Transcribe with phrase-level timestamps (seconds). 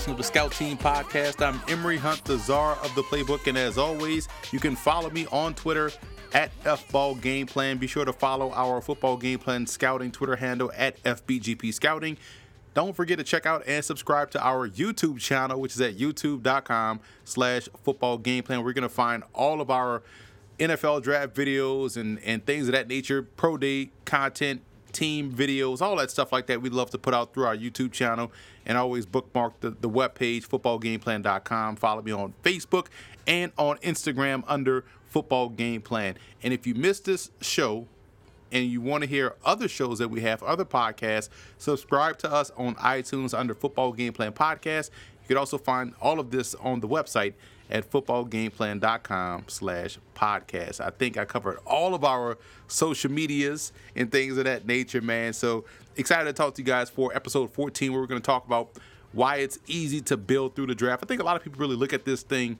[0.00, 1.44] edition the Scout Team Podcast.
[1.44, 5.26] I'm Emery Hunt, the czar of the playbook, and as always, you can follow me
[5.30, 5.92] on Twitter
[6.32, 7.76] at FBall Game Plan.
[7.76, 12.16] Be sure to follow our football game plan scouting Twitter handle at FBGP Scouting.
[12.72, 17.00] Don't forget to check out and subscribe to our YouTube channel, which is at youtube.com
[17.24, 18.64] slash football game plan.
[18.64, 20.02] We're going to find all of our
[20.58, 25.96] NFL draft videos and, and things of that nature, pro day content, team videos, all
[25.96, 26.62] that stuff like that.
[26.62, 28.32] We love to put out through our YouTube channel
[28.70, 31.74] and always bookmark the, the webpage, footballgameplan.com.
[31.74, 32.86] Follow me on Facebook
[33.26, 36.14] and on Instagram under Football Game Plan.
[36.44, 37.88] And if you missed this show,
[38.52, 42.52] and you want to hear other shows that we have, other podcasts, subscribe to us
[42.56, 44.90] on iTunes under Football Game Plan Podcast.
[45.22, 47.34] You can also find all of this on the website
[47.70, 50.80] at footballgameplan.com slash podcast.
[50.80, 55.32] I think I covered all of our social medias and things of that nature, man.
[55.32, 55.64] So
[56.00, 58.70] excited to talk to you guys for episode 14 where we're going to talk about
[59.12, 61.02] why it's easy to build through the draft.
[61.02, 62.58] I think a lot of people really look at this thing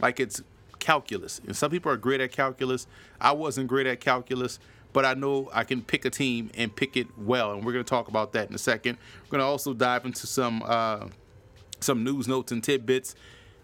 [0.00, 0.42] like it's
[0.80, 1.40] calculus.
[1.46, 2.86] And some people are great at calculus.
[3.20, 4.58] I wasn't great at calculus,
[4.92, 7.52] but I know I can pick a team and pick it well.
[7.52, 8.98] And we're going to talk about that in a second.
[9.24, 11.08] We're going to also dive into some uh,
[11.80, 13.14] some news notes and tidbits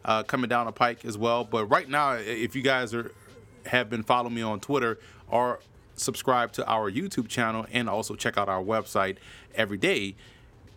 [0.05, 1.45] uh, coming down the pike as well.
[1.45, 3.13] But right now, if you guys are
[3.67, 5.61] have been following me on Twitter or
[6.01, 9.17] subscribe to our YouTube channel and also check out our website
[9.55, 10.15] every day,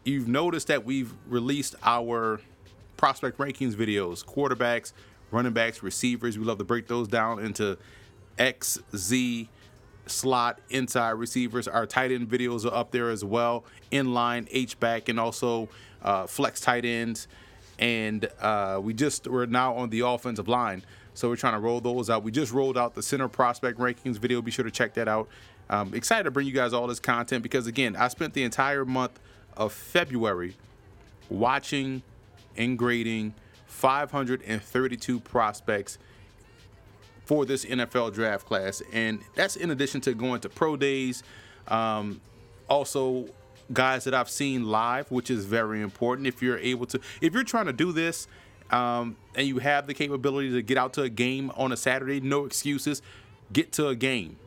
[0.04, 2.42] you've noticed that we've released our
[2.98, 4.94] prospect rankings videos, quarterbacks,
[5.32, 6.38] running backs, receivers.
[6.38, 7.78] We love to break those down into
[8.38, 9.50] X, Z,
[10.06, 11.68] slot, inside receivers.
[11.68, 15.70] Our tight end videos are up there as well, inline, H back, and also
[16.02, 17.28] uh, flex tight ends
[17.80, 20.84] and uh, we just we're now on the offensive line.
[21.14, 22.24] So we're trying to roll those out.
[22.24, 24.42] We just rolled out the center prospect rankings video.
[24.42, 25.28] Be sure to check that out.
[25.70, 28.86] Um, excited to bring you guys all this content because again, I spent the entire
[28.86, 29.20] month
[29.56, 30.56] of February
[31.30, 32.02] watching
[32.58, 33.34] and grading
[33.68, 35.98] 532 prospects
[37.26, 41.24] for this NFL draft class, and that's in addition to going to pro days.
[41.68, 42.20] Um,
[42.70, 43.28] also
[43.72, 46.28] guys that I've seen live, which is very important.
[46.28, 48.28] If you're able to, if you're trying to do this
[48.72, 52.20] um, and you have the capability to get out to a game on a Saturday,
[52.20, 53.02] no excuses.
[53.52, 54.38] Get to a game.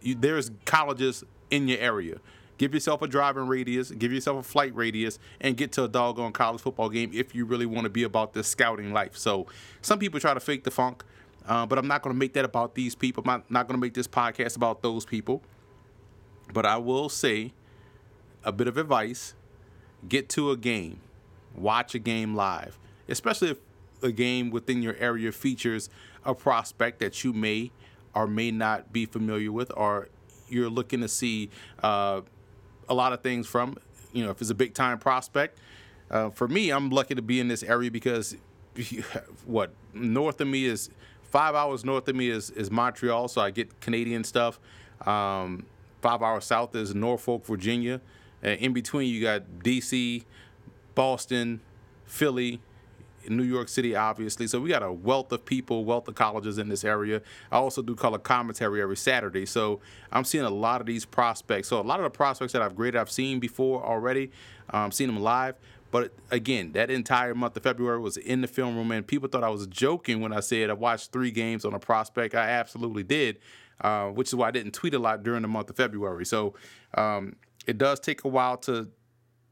[0.00, 2.18] You, there's colleges in your area.
[2.58, 6.32] Give yourself a driving radius, give yourself a flight radius, and get to a doggone
[6.32, 9.16] college football game if you really want to be about this scouting life.
[9.16, 9.46] So,
[9.80, 11.02] some people try to fake the funk,
[11.48, 13.22] uh, but I'm not going to make that about these people.
[13.24, 15.42] I'm not, not going to make this podcast about those people.
[16.52, 17.52] But I will say
[18.44, 19.34] a bit of advice
[20.08, 21.00] get to a game,
[21.54, 22.78] watch a game live,
[23.10, 23.58] especially if
[24.02, 25.90] a game within your area features
[26.24, 27.70] a prospect that you may
[28.14, 30.08] or may not be familiar with, or
[30.48, 31.50] you're looking to see
[31.82, 32.20] uh,
[32.88, 33.76] a lot of things from.
[34.12, 35.58] You know, if it's a big time prospect.
[36.10, 38.36] Uh, for me, I'm lucky to be in this area because
[39.46, 40.90] what north of me is
[41.22, 44.58] five hours north of me is, is Montreal, so I get Canadian stuff.
[45.06, 45.66] Um,
[46.02, 48.00] five hours south is Norfolk, Virginia.
[48.44, 50.24] Uh, in between, you got D.C.,
[50.94, 51.60] Boston,
[52.06, 52.60] Philly,
[53.28, 54.46] New York City, obviously.
[54.46, 57.22] So we got a wealth of people, wealth of colleges in this area.
[57.50, 59.46] I also do color commentary every Saturday.
[59.46, 59.80] So
[60.12, 61.68] I'm seeing a lot of these prospects.
[61.68, 64.30] So a lot of the prospects that I've graded, I've seen before already,
[64.70, 65.56] um, seen them live.
[65.90, 69.42] But again, that entire month of February was in the film room, and people thought
[69.42, 72.34] I was joking when I said I watched three games on a prospect.
[72.34, 73.38] I absolutely did,
[73.80, 76.24] uh, which is why I didn't tweet a lot during the month of February.
[76.24, 76.54] So
[76.94, 77.36] um,
[77.66, 78.88] it does take a while to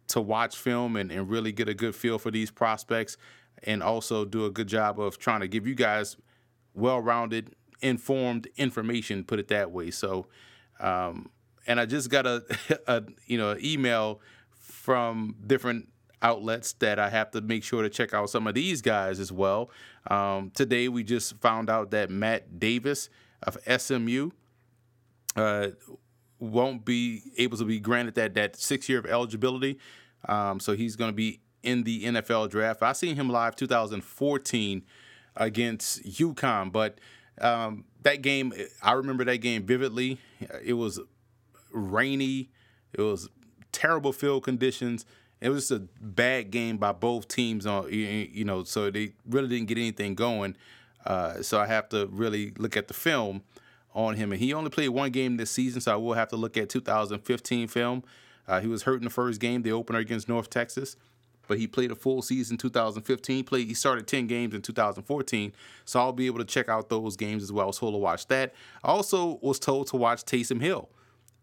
[0.09, 3.19] to watch film and, and really get a good feel for these prospects
[3.64, 6.16] and also do a good job of trying to give you guys
[6.75, 10.26] well-rounded informed information put it that way so
[10.81, 11.31] um,
[11.66, 12.43] and i just got a,
[12.87, 14.20] a you know email
[14.50, 15.88] from different
[16.22, 19.31] outlets that i have to make sure to check out some of these guys as
[19.31, 19.70] well
[20.08, 23.08] um, today we just found out that matt davis
[23.43, 24.31] of smu
[25.37, 25.69] uh,
[26.38, 29.78] won't be able to be granted that that six year of eligibility.
[30.28, 32.82] Um, so he's going to be in the NFL draft.
[32.82, 34.82] I seen him live 2014
[35.37, 36.99] against UConn, but
[37.40, 38.52] um, that game
[38.82, 40.19] I remember that game vividly.
[40.64, 41.00] It was
[41.72, 42.50] rainy.
[42.93, 43.28] It was
[43.72, 45.05] terrible field conditions.
[45.40, 47.66] It was just a bad game by both teams.
[47.66, 50.56] On you know, so they really didn't get anything going.
[51.06, 53.43] Uh, so I have to really look at the film
[53.94, 54.32] on him.
[54.32, 56.69] And he only played one game this season, so I will have to look at
[56.69, 58.05] 2015 film.
[58.46, 60.96] Uh, he was hurt in the first game, the opener against North Texas,
[61.48, 63.44] but he played a full season 2015.
[63.44, 65.52] Played he started 10 games in 2014,
[65.84, 67.72] so I'll be able to check out those games as well.
[67.72, 68.54] Told to watch that.
[68.84, 70.88] I also was told to watch Taysom Hill.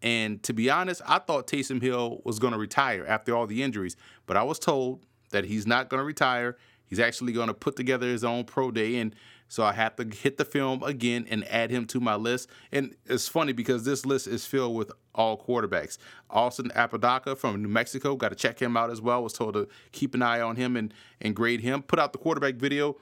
[0.02, 3.62] And to be honest, I thought Taysom Hill was going to retire after all the
[3.62, 6.56] injuries, but I was told that he's not going to retire.
[6.86, 9.14] He's actually going to put together his own pro day, and
[9.48, 12.48] so I have to hit the film again and add him to my list.
[12.72, 15.98] And it's funny because this list is filled with all quarterbacks.
[16.30, 19.22] Austin Apodaca from New Mexico, got to check him out as well.
[19.22, 21.82] Was told to keep an eye on him and, and grade him.
[21.82, 22.96] Put out the quarterback video.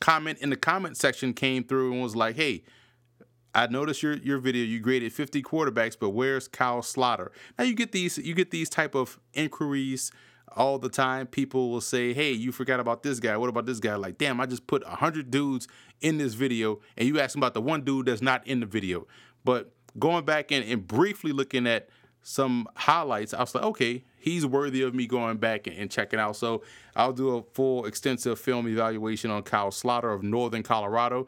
[0.00, 2.62] Comment in the comment section came through and was like, hey,
[3.54, 4.64] I noticed your your video.
[4.64, 7.30] You graded 50 quarterbacks, but where's Kyle Sloter?
[7.58, 10.12] Now you get these you get these type of inquiries
[10.56, 11.26] all the time.
[11.26, 13.36] People will say, "Hey, you forgot about this guy.
[13.36, 15.68] What about this guy?" Like, damn, I just put 100 dudes
[16.00, 19.06] in this video, and you ask about the one dude that's not in the video.
[19.44, 21.88] But going back and, and briefly looking at
[22.22, 26.20] some highlights, I was like, okay, he's worthy of me going back and, and, checking
[26.20, 26.36] out.
[26.36, 26.62] So
[26.94, 31.26] I'll do a full extensive film evaluation on Kyle Sloter of Northern Colorado.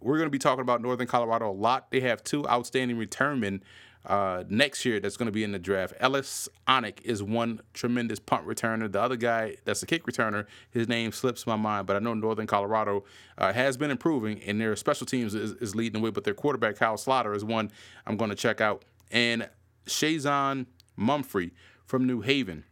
[0.00, 1.90] We're going to be talking about Northern Colorado a lot.
[1.90, 3.62] They have two outstanding returnmen
[4.04, 5.94] uh, next year that's going to be in the draft.
[6.00, 8.90] Ellis Onick is one tremendous punt returner.
[8.90, 12.14] The other guy that's a kick returner, his name slips my mind, but I know
[12.14, 13.04] Northern Colorado
[13.38, 16.10] uh, has been improving, and their special teams is, is, leading the way.
[16.10, 17.70] But their quarterback Kyle Sloter, is one
[18.06, 19.48] I'm going to check out, and
[19.86, 20.66] Shazon
[20.98, 21.52] Mumphrey
[21.84, 22.64] from New Haven,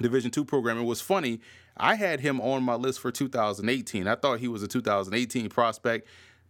[0.00, 0.78] Division two program.
[0.78, 1.40] It was funny.
[1.76, 4.08] I had him on my list for 2018.
[4.08, 6.08] I thought he was a 2018 prospect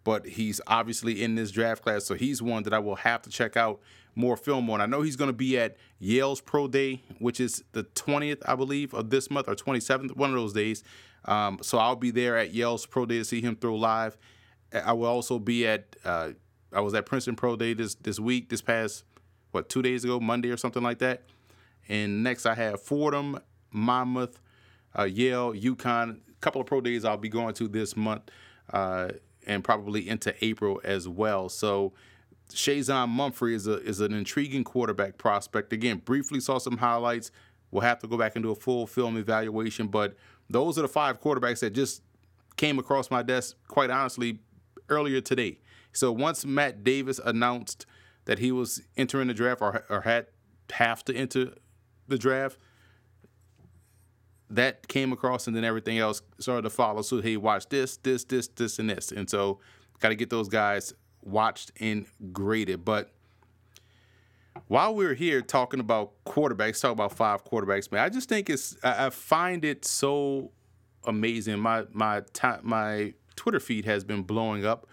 [0.08, 3.28] but he's obviously in this draft class, so he's one that I will have to
[3.28, 3.78] check out
[4.18, 4.80] more film on.
[4.80, 8.56] I know he's going to be at Yale's Pro Day, which is the 20th, I
[8.56, 10.82] believe, of this month or 27th, one of those days.
[11.24, 14.16] Um, so I'll be there at Yale's Pro Day to see him throw live.
[14.72, 15.96] I will also be at.
[16.04, 16.30] Uh,
[16.72, 19.04] I was at Princeton Pro Day this this week, this past
[19.52, 21.22] what two days ago, Monday or something like that.
[21.88, 23.40] And next I have Fordham,
[23.70, 24.40] Monmouth,
[24.98, 26.18] uh, Yale, UConn.
[26.18, 28.30] A couple of pro days I'll be going to this month.
[28.70, 29.08] Uh,
[29.46, 31.48] and probably into April as well.
[31.48, 31.94] So
[32.50, 35.72] Shazon Mumphrey is a is an intriguing quarterback prospect.
[35.72, 37.30] Again, briefly saw some highlights.
[37.70, 40.16] We'll have to go back and do a full film evaluation, but
[40.48, 42.02] those are the five quarterbacks that just
[42.56, 44.40] came across my desk, quite honestly,
[44.88, 45.58] earlier today.
[45.92, 47.84] So once Matt Davis announced
[48.24, 50.26] that he was entering the draft or, or had
[50.72, 51.52] have to enter
[52.08, 52.58] the draft,
[54.50, 57.02] that came across, and then everything else started to follow.
[57.02, 59.60] So hey, watch this, this, this, this, and this, and so
[60.00, 60.94] got to get those guys
[61.28, 62.84] watched and graded.
[62.84, 63.12] But
[64.66, 68.76] while we're here talking about quarterbacks, talk about five quarterbacks, man, I just think it's
[68.82, 70.50] I find it so
[71.04, 71.58] amazing.
[71.58, 74.86] My my time my Twitter feed has been blowing up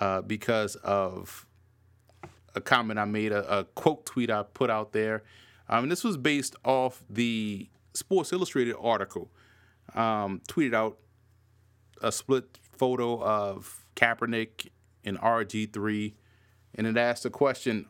[0.00, 1.46] uh, because of
[2.54, 5.22] a comment I made, a, a, quote tweet I put out there.
[5.68, 9.30] Um, this was based off the Sports Illustrated article
[9.94, 10.98] um, tweeted out
[12.02, 14.68] a split photo of Kaepernick
[15.04, 16.14] and RG3,
[16.74, 17.86] and it asks a question.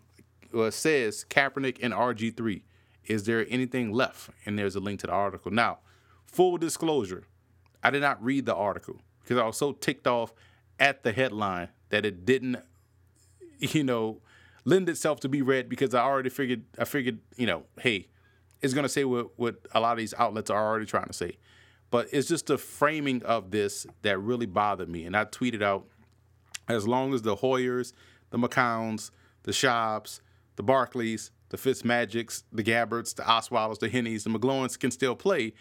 [0.52, 2.62] Well, it says Kaepernick and RG3.
[3.06, 4.30] Is there anything left?
[4.46, 5.50] And there's a link to the article.
[5.50, 5.78] Now,
[6.26, 7.24] full disclosure,
[7.82, 10.32] I did not read the article because I was so ticked off
[10.78, 12.58] at the headline that it didn't,
[13.58, 14.20] you know,
[14.64, 18.08] lend itself to be read because I already figured I figured, you know, hey,
[18.62, 21.12] it's going to say what, what a lot of these outlets are already trying to
[21.12, 21.36] say.
[21.90, 25.04] But it's just the framing of this that really bothered me.
[25.04, 25.86] And I tweeted out
[26.68, 27.92] as long as the Hoyers,
[28.30, 29.10] the McCowns,
[29.42, 30.20] the Schaubs,
[30.56, 35.52] the Barkleys, the Fitzmagics, the Gabberts, the Osweiler's, the Henneys, the McGloins can still play,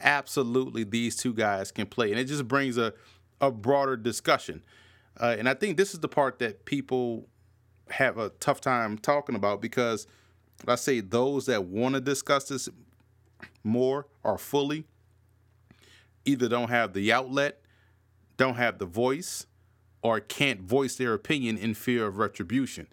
[0.00, 2.10] absolutely these two guys can play.
[2.10, 2.94] And it just brings a,
[3.40, 4.62] a broader discussion.
[5.20, 7.26] Uh, and I think this is the part that people
[7.90, 10.06] have a tough time talking about because–
[10.66, 12.68] I say those that want to discuss this
[13.64, 14.84] more or fully
[16.24, 17.60] either don't have the outlet,
[18.36, 19.46] don't have the voice,
[20.02, 22.88] or can't voice their opinion in fear of retribution.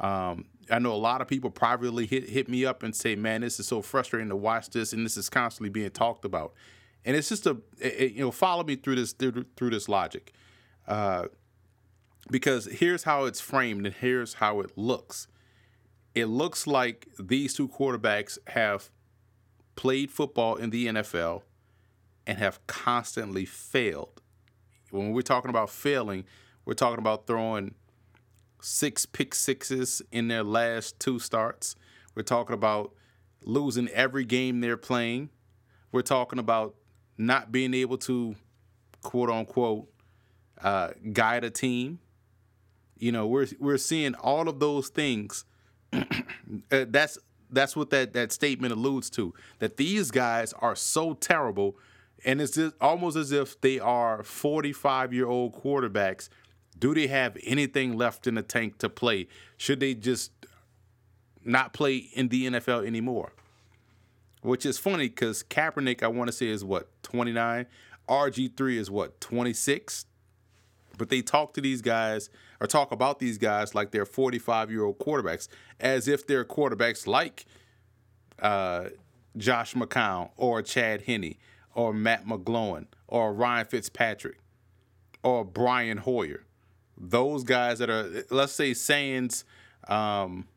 [0.00, 3.40] Um, I know a lot of people privately hit hit me up and say, "Man,
[3.40, 6.52] this is so frustrating to watch this, and this is constantly being talked about."
[7.04, 10.32] And it's just a, it, you know, follow me through this through, through this logic,
[10.86, 11.26] uh,
[12.30, 15.28] because here's how it's framed and here's how it looks
[16.18, 18.90] it looks like these two quarterbacks have
[19.76, 21.42] played football in the NFL
[22.26, 24.20] and have constantly failed.
[24.90, 26.24] When we're talking about failing,
[26.68, 27.74] we're talking about throwing
[28.60, 31.76] six pick sixes in their last two starts.
[32.14, 32.92] We're talking about
[33.42, 35.30] losing every game they're playing.
[35.92, 36.74] We're talking about
[37.16, 38.36] not being able to,
[39.02, 39.90] quote unquote,
[40.60, 42.00] uh, guide a team.
[42.98, 45.46] You know, we're we're seeing all of those things.
[46.72, 47.18] Uh, that's
[47.50, 49.34] that's what that that statement alludes to.
[49.58, 51.76] That these guys are so terrible,
[52.24, 56.30] and it's just almost as if they are 45 year old quarterbacks.
[56.78, 59.28] Do they have anything left in the tank to play?
[59.56, 60.32] Should they just
[61.44, 63.32] not play in the NFL anymore?
[64.42, 67.66] Which is funny because Kaepernick, I want to say, is what 29.
[68.08, 70.06] RG3 is what 26.
[70.96, 72.30] But they talk to these guys
[72.60, 75.48] or talk about these guys like they're 45 year old quarterbacks,
[75.80, 77.46] as if they're quarterbacks like
[78.40, 78.88] uh,
[79.36, 81.34] Josh McCown or Chad Henne
[81.74, 84.38] or Matt McGloin or Ryan Fitzpatrick
[85.22, 86.44] or Brian Hoyer.
[87.00, 89.44] Those guys that are, let's say, Sands,
[89.86, 90.48] um,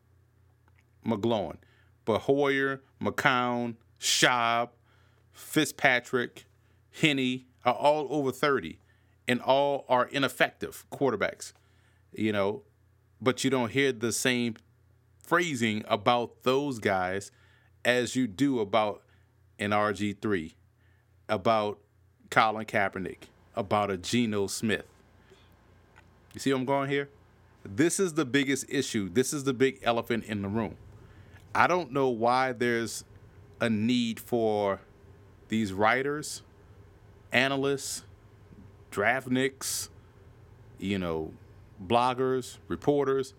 [1.03, 4.69] but Hoyer, McCown, Schaub,
[5.31, 6.45] Fitzpatrick,
[7.00, 8.79] Henne are all over 30
[9.27, 11.53] and all are ineffective quarterbacks,
[12.12, 12.63] you know,
[13.21, 14.55] but you don't hear the same
[15.19, 17.31] phrasing about those guys
[17.86, 19.03] as you do about
[19.60, 20.53] an RG3,
[21.29, 21.79] about
[22.29, 23.24] Colin Kaepernick,
[23.55, 24.86] about a Geno Smith.
[26.34, 27.10] You see what I'm going here?
[27.64, 29.10] This is the biggest issue.
[29.10, 30.78] This is the big elephant in the room.
[31.54, 33.04] I don't know why there's
[33.60, 34.80] a need for
[35.50, 36.42] these writers,
[37.32, 38.04] analysts,
[38.92, 39.90] draftniks,
[40.80, 41.34] you know,
[41.86, 43.34] bloggers, reporters.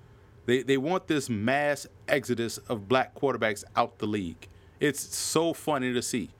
[0.47, 4.49] They they want this mass exodus of black quarterbacks out the league.
[4.79, 6.31] It's so funny to see.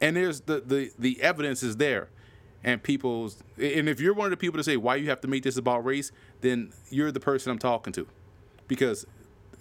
[0.00, 2.08] And there's the the the evidence is there.
[2.64, 5.28] And people's and if you're one of the people to say why you have to
[5.28, 6.10] make this about race,
[6.40, 8.06] then you're the person I'm talking to.
[8.66, 9.06] Because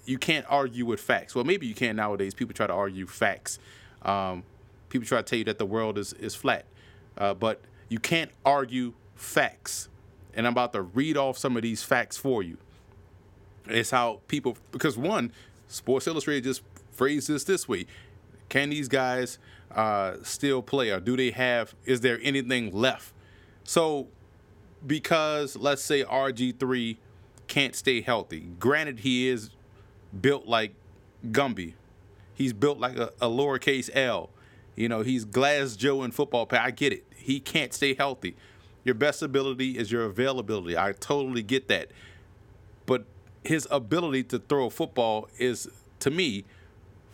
[0.05, 1.35] you can't argue with facts.
[1.35, 2.33] Well, maybe you can nowadays.
[2.33, 3.59] People try to argue facts.
[4.03, 4.43] Um,
[4.89, 6.65] people try to tell you that the world is is flat,
[7.17, 9.89] uh, but you can't argue facts.
[10.33, 12.57] And I'm about to read off some of these facts for you.
[13.67, 15.31] It's how people because one,
[15.67, 16.61] Sports Illustrated just
[16.91, 17.85] phrased this this way:
[18.49, 19.39] Can these guys
[19.74, 21.75] uh, still play, or do they have?
[21.86, 23.13] Is there anything left?
[23.63, 24.07] So,
[24.86, 27.00] because let's say RG three
[27.47, 28.50] can't stay healthy.
[28.59, 29.50] Granted, he is
[30.19, 30.74] built like
[31.31, 31.74] Gumby.
[32.33, 34.29] He's built like a, a lowercase L.
[34.75, 36.47] You know, he's Glass Joe in football.
[36.51, 37.03] I get it.
[37.15, 38.36] He can't stay healthy.
[38.83, 40.77] Your best ability is your availability.
[40.77, 41.89] I totally get that.
[42.86, 43.05] But
[43.43, 45.67] his ability to throw a football is,
[46.00, 46.45] to me,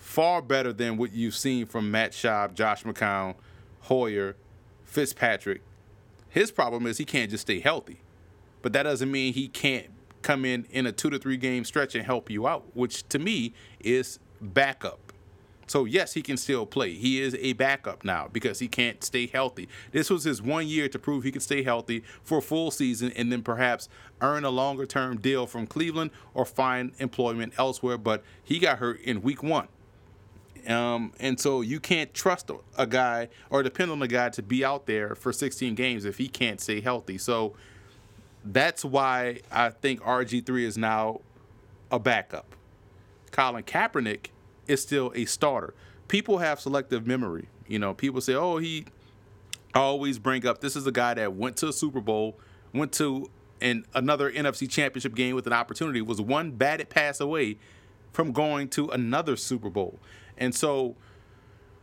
[0.03, 3.35] far better than what you've seen from Matt Schaub, Josh McCown,
[3.83, 4.35] Hoyer,
[4.83, 5.61] Fitzpatrick.
[6.29, 8.01] His problem is he can't just stay healthy.
[8.61, 9.87] But that doesn't mean he can't
[10.21, 13.17] come in in a two to three game stretch and help you out, which to
[13.17, 15.13] me is backup.
[15.67, 16.93] So yes, he can still play.
[16.93, 19.69] He is a backup now because he can't stay healthy.
[19.91, 23.11] This was his one year to prove he could stay healthy for a full season
[23.15, 23.87] and then perhaps
[24.21, 27.97] earn a longer term deal from Cleveland or find employment elsewhere.
[27.97, 29.69] But he got hurt in week one.
[30.67, 34.63] Um, and so you can't trust a guy or depend on a guy to be
[34.63, 37.17] out there for 16 games if he can't stay healthy.
[37.17, 37.53] So
[38.45, 41.21] that's why I think RG3 is now
[41.91, 42.55] a backup.
[43.31, 44.27] Colin Kaepernick
[44.67, 45.73] is still a starter.
[46.07, 47.47] People have selective memory.
[47.67, 48.85] You know, people say, "Oh, he."
[49.75, 52.37] Always bring up this is a guy that went to a Super Bowl,
[52.75, 57.57] went to an another NFC Championship game with an opportunity, was one batted pass away
[58.11, 59.97] from going to another Super Bowl,
[60.37, 60.95] and so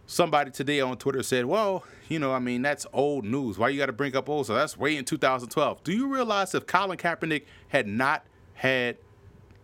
[0.07, 3.59] somebody today on Twitter said, "Well, you know, I mean, that's old news.
[3.59, 4.47] Why you got to bring up old?
[4.47, 5.85] So that's way in 2012.
[5.85, 8.97] Do you realize if Colin Kaepernick had not had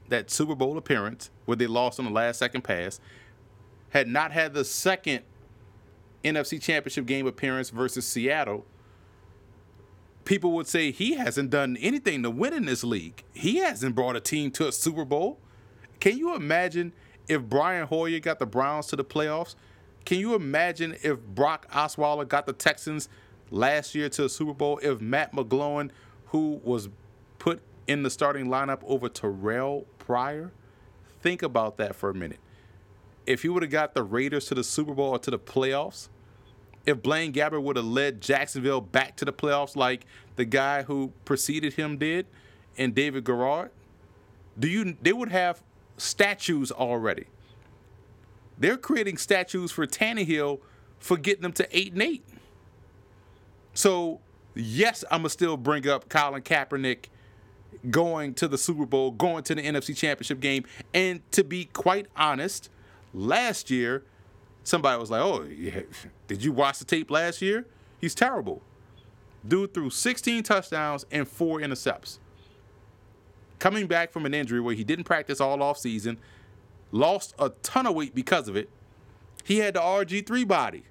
[0.08, 3.00] that Super Bowl appearance where they lost on the last second pass,
[3.90, 5.22] had not had the second
[6.22, 8.64] NFC Championship game appearance versus Seattle,
[10.24, 13.24] people would say he hasn't done anything to win in this league.
[13.32, 15.38] He hasn't brought a team to a Super Bowl.
[16.00, 16.92] Can you imagine
[17.28, 19.54] if Brian Hoyer got the Browns to the playoffs?
[20.04, 23.08] Can you imagine if Brock Osweiler got the Texans
[23.50, 24.78] last year to the Super Bowl?
[24.82, 25.90] If Matt McGloin,
[26.26, 26.88] who was
[27.38, 30.52] put in the starting lineup over Terrell Pryor?
[31.20, 32.38] Think about that for a minute.
[33.26, 36.08] If he would have got the Raiders to the Super Bowl or to the playoffs,
[36.84, 40.06] if Blaine Gabbert would have led Jacksonville back to the playoffs like
[40.36, 42.26] the guy who preceded him did,
[42.78, 43.70] and David Garrard,
[44.58, 45.62] do you they would have
[45.96, 47.26] statues already.
[48.58, 50.60] They're creating statues for Tannehill
[50.98, 52.24] for getting them to eight and eight.
[53.74, 54.20] So
[54.54, 57.06] yes, I'm gonna still bring up Colin Kaepernick
[57.90, 60.64] going to the Super Bowl, going to the NFC Championship game.
[60.94, 62.70] And to be quite honest,
[63.12, 64.04] last year,
[64.64, 65.82] somebody was like, "Oh, yeah,
[66.26, 67.66] did you watch the tape last year?
[68.00, 68.62] He's terrible."
[69.46, 72.18] Dude threw 16 touchdowns and four intercepts.
[73.58, 76.18] Coming back from an injury where he didn't practice all off season,
[76.92, 78.68] lost a ton of weight because of it.
[79.44, 80.84] He had the RG3 body.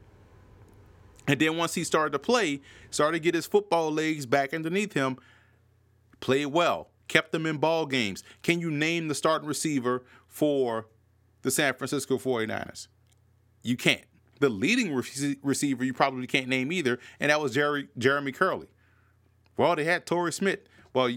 [1.27, 4.93] And then once he started to play, started to get his football legs back underneath
[4.93, 5.17] him,
[6.19, 8.23] played well, kept them in ball games.
[8.43, 10.87] Can you name the starting receiver for
[11.41, 12.87] the San Francisco 49ers?
[13.63, 14.05] You can't.
[14.39, 18.67] The leading re- receiver you probably can't name either, and that was Jerry, Jeremy Kerley.
[19.57, 20.59] Well, they had Torrey Smith.
[20.93, 21.09] Well,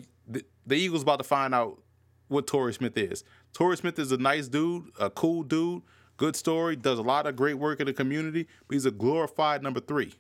[0.69, 1.83] the, Eagles about to find out
[2.29, 3.25] what Torrey Smith is.
[3.53, 5.83] Torrey Smith is a nice dude, a cool dude,
[6.17, 9.63] good story, does a lot of great work in the community, but he's a glorified
[9.63, 10.15] number three.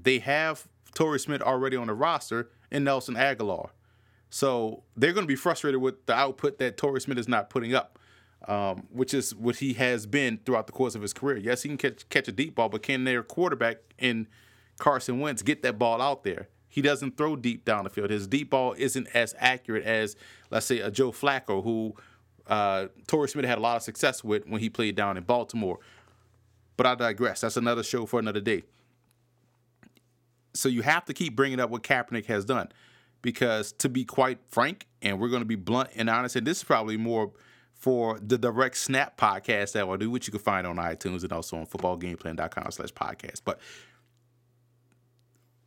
[0.00, 3.70] They have Torrey Smith already on the roster and Nelson Agholor.
[4.28, 7.74] So they're going to be frustrated with the output that Torrey Smith is not putting
[7.74, 7.98] up,
[8.46, 11.36] um, which is what he has been throughout the course of his career.
[11.36, 14.26] Yes, he can catch, catch a deep ball, but can their quarterback in
[14.78, 16.48] Carson Wentz get that ball out there?
[16.76, 18.10] He doesn't throw deep down the field.
[18.10, 20.14] His deep ball isn't as accurate as,
[20.50, 21.94] let's say, a Joe Flacco, who
[22.48, 25.78] uh, Torrey Smith had a lot of success with when he played down in Baltimore.
[26.76, 27.40] But I digress.
[27.40, 28.64] That's another show for another day.
[30.52, 32.68] So you have to keep bringing up what Kaepernick has done.
[33.22, 36.58] Because to be quite frank, and we're going to be blunt and honest, and this
[36.58, 37.32] is probably more
[37.72, 41.32] for the Direct Snap podcast that I'll do, which you can find on iTunes and
[41.32, 43.40] also on footballgameplan.com slash podcast.
[43.46, 43.60] But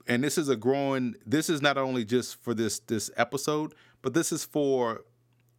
[0.10, 4.14] and this is a growing this is not only just for this this episode, but
[4.14, 5.06] this is for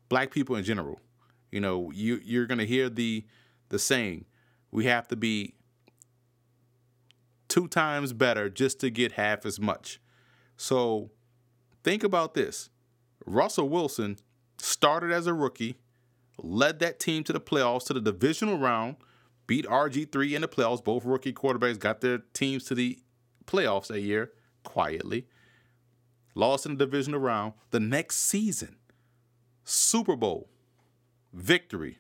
[0.09, 1.01] black people in general.
[1.53, 3.25] You know, you you're gonna hear the
[3.69, 4.27] the saying,
[4.73, 5.55] we have to be
[7.49, 10.01] two times better just to get half as much.
[10.57, 11.11] So
[11.85, 12.71] think about this.
[13.25, 14.19] Russell Wilson
[14.59, 15.77] started as a rookie,
[16.43, 18.97] led that team to the playoffs, to the divisional round,
[19.47, 20.83] beat RG3 in the playoffs.
[20.83, 22.99] Both rookie quarterbacks got their teams to the
[23.47, 24.33] playoffs that year
[24.63, 25.27] quietly.
[26.35, 27.55] Lost in the divisional round.
[27.71, 28.77] The next season,
[29.65, 30.49] Super Bowl
[31.33, 31.99] victory.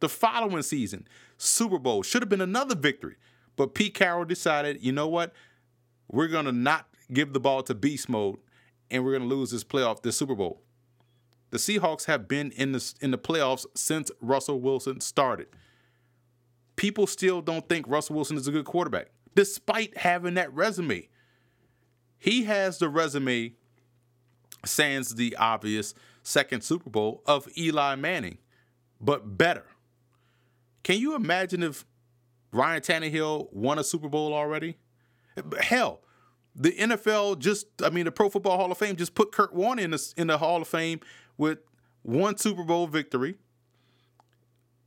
[0.00, 3.16] The following season, Super Bowl should have been another victory.
[3.56, 5.34] But Pete Carroll decided, you know what?
[6.10, 8.38] We're to not give the ball to beast mode
[8.90, 10.62] and we're to lose this playoff, this Super Bowl.
[11.50, 15.48] The Seahawks have been in the in the playoffs since Russell Wilson started.
[16.76, 21.08] People still don't think Russell Wilson is a good quarterback, despite having that resume.
[22.20, 23.54] He has the resume,
[24.64, 28.36] sans the obvious second Super Bowl of Eli Manning,
[29.00, 29.64] but better.
[30.82, 31.86] Can you imagine if
[32.52, 34.76] Ryan Tannehill won a Super Bowl already?
[35.60, 36.02] Hell,
[36.54, 39.82] the NFL just, I mean, the Pro Football Hall of Fame just put Kurt Warner
[39.82, 41.00] in the, in the Hall of Fame
[41.38, 41.60] with
[42.02, 43.36] one Super Bowl victory,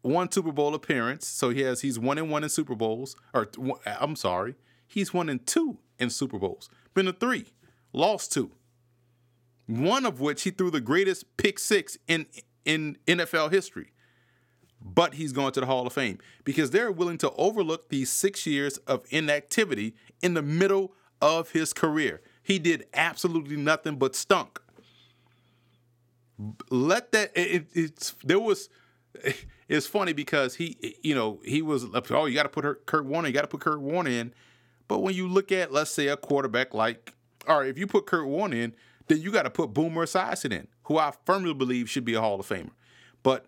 [0.04, 1.28] one Super Bowl appearance.
[1.28, 3.50] So he has, he's one and one in Super Bowls, or
[3.86, 4.54] I'm sorry,
[4.86, 6.70] he's one and two in Super Bowls.
[6.94, 7.46] Been to three,
[7.92, 8.52] lost two.
[9.68, 12.26] One of which he threw the greatest pick six in
[12.66, 13.94] in NFL history
[14.84, 18.46] but he's going to the Hall of Fame because they're willing to overlook these six
[18.46, 22.22] years of inactivity in the middle of his career.
[22.42, 24.60] He did absolutely nothing but stunk.
[26.70, 28.70] Let that it, it's there was
[29.70, 33.06] it's funny because he you know he was oh you got to put her, Kurt
[33.06, 34.34] Warner you got to put Kurt Warner in,
[34.88, 37.14] but when you look at let's say a quarterback like
[37.48, 38.76] all right if you put Kurt Warner in
[39.08, 42.22] then you got to put Boomer Esiason in who I firmly believe should be a
[42.22, 42.72] Hall of Famer,
[43.22, 43.46] but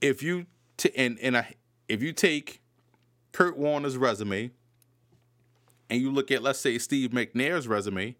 [0.00, 0.46] if you
[0.78, 1.54] to and and I,
[1.88, 2.60] if you take
[3.32, 4.50] Kurt Warner's resume
[5.88, 8.16] and you look at let's say Steve McNair's resume,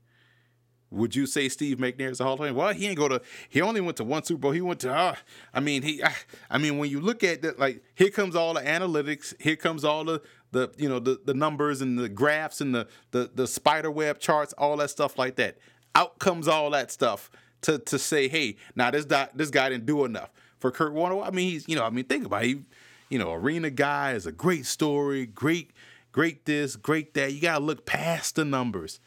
[0.90, 2.54] would you say Steve McNair is a Hall of Famer?
[2.54, 3.20] Well, he ain't go to.
[3.48, 4.50] He only went to one Super Bowl.
[4.52, 4.94] He went to.
[4.94, 5.14] Uh,
[5.52, 6.02] I mean, he.
[6.02, 6.10] Uh,
[6.50, 9.34] I mean, when you look at that, like here comes all the analytics.
[9.40, 12.86] Here comes all the the you know the the numbers and the graphs and the
[13.10, 15.58] the the spider web charts, all that stuff like that.
[15.94, 17.30] Out comes all that stuff
[17.62, 21.20] to to say, hey, now this guy this guy didn't do enough for Kurt Warner.
[21.20, 22.46] I mean, he's you know, I mean, think about it.
[22.46, 22.62] He,
[23.08, 25.72] you know, arena guy is a great story, great,
[26.12, 27.32] great this, great that.
[27.32, 29.00] You gotta look past the numbers.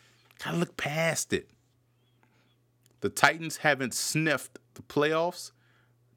[0.43, 1.49] Gotta look past it.
[3.01, 5.51] The Titans haven't sniffed the playoffs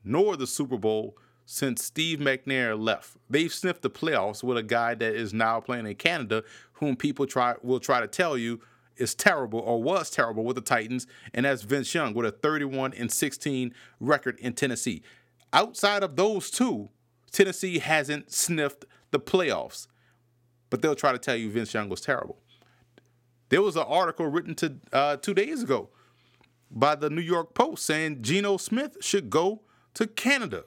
[0.05, 1.17] nor the Super Bowl
[1.51, 3.17] since Steve McNair left.
[3.31, 7.27] They've sniffed the playoffs with a guy that is now playing in Canada, whom people
[7.27, 8.61] try will try to tell you
[8.99, 12.93] is terrible or was terrible with the Titans, and that's Vince Young with a 31
[12.93, 15.01] and 16 record in Tennessee.
[15.55, 16.91] Outside of those two,
[17.33, 19.87] Tennessee hasn't sniffed the playoffs,
[20.69, 22.37] but they'll try to tell you Vince Young was terrible.
[23.49, 25.89] There was an article written to uh, two days ago
[26.71, 29.63] by the New York Post saying Geno Smith should go
[29.95, 30.65] to Canada,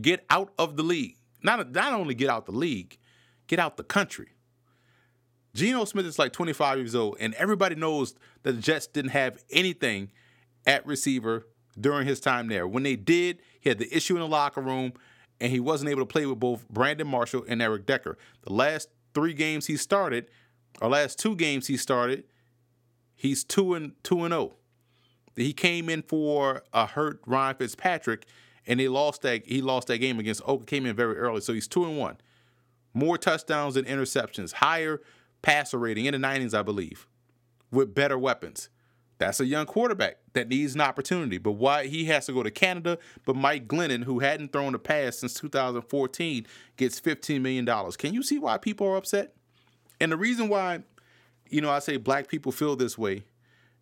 [0.00, 1.16] get out of the league.
[1.42, 2.98] Not not only get out the league,
[3.46, 4.28] get out the country.
[5.54, 9.42] Geno Smith is like 25 years old, and everybody knows that the Jets didn't have
[9.50, 10.10] anything
[10.66, 11.46] at receiver
[11.80, 12.66] during his time there.
[12.66, 14.92] When they did, he had the issue in the locker room,
[15.40, 18.18] and he wasn't able to play with both Brandon Marshall and Eric Decker.
[18.42, 20.28] The last three games he started,
[20.80, 22.24] or last two games he started,
[23.16, 24.42] he's two and two and zero.
[24.42, 24.54] Oh.
[25.36, 28.26] He came in for a hurt Ryan Fitzpatrick,
[28.68, 29.44] and they lost that.
[29.46, 30.66] He lost that game against Oak.
[30.66, 32.18] Came in very early, so he's two and one.
[32.94, 35.00] More touchdowns than interceptions, higher
[35.42, 37.08] passer rating in the 90s, I believe,
[37.72, 38.68] with better weapons.
[39.18, 41.38] That's a young quarterback that needs an opportunity.
[41.38, 44.78] But why he has to go to Canada, but Mike Glennon, who hadn't thrown a
[44.78, 47.66] pass since 2014, gets $15 million.
[47.98, 49.34] Can you see why people are upset?
[50.00, 50.84] And the reason why,
[51.48, 53.24] you know, I say black people feel this way,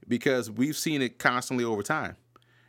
[0.09, 2.17] because we've seen it constantly over time.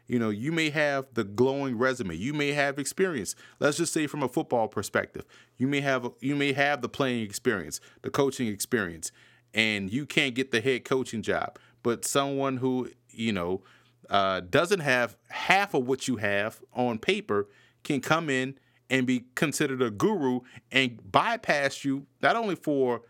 [0.07, 3.35] You know, you may have the glowing resume, you may have experience.
[3.59, 5.25] Let's just say from a football perspective,
[5.57, 9.11] you may have you may have the playing experience, the coaching experience,
[9.53, 13.61] and you can't get the head coaching job but someone who you know
[14.09, 17.47] uh, doesn't have half of what you have on paper
[17.83, 23.03] can come in and be considered a guru and bypass you not only for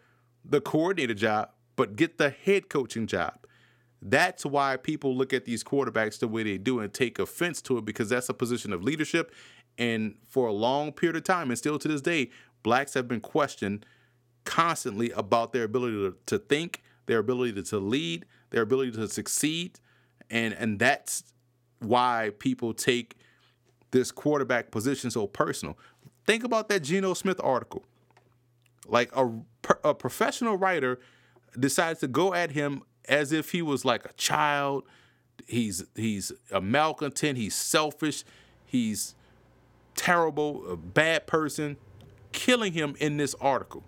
[0.46, 3.34] the coordinator job but get the head coaching job.
[4.02, 7.78] That's why people look at these quarterbacks the way they do and take offense to
[7.78, 9.34] it because that's a position of leadership.
[9.78, 12.30] And for a long period of time, and still to this day,
[12.64, 13.86] blacks have been questioned
[14.46, 19.80] constantly about their ability to, think, their ability to, to lead, their ability to succeed,
[20.30, 21.24] and and that's
[21.80, 23.16] why people take
[23.92, 25.78] this quarterback position so personal.
[26.26, 27.86] Think about that Geno Smith article.
[28.88, 29.32] Like a,
[29.84, 31.00] a professional writer
[31.58, 34.84] decides to go at him as if he was like a child.
[35.46, 37.38] He's he's a malcontent.
[37.38, 38.24] He's selfish.
[38.66, 39.16] He's
[39.96, 41.78] terrible, a bad person,
[42.32, 43.84] killing him in this article.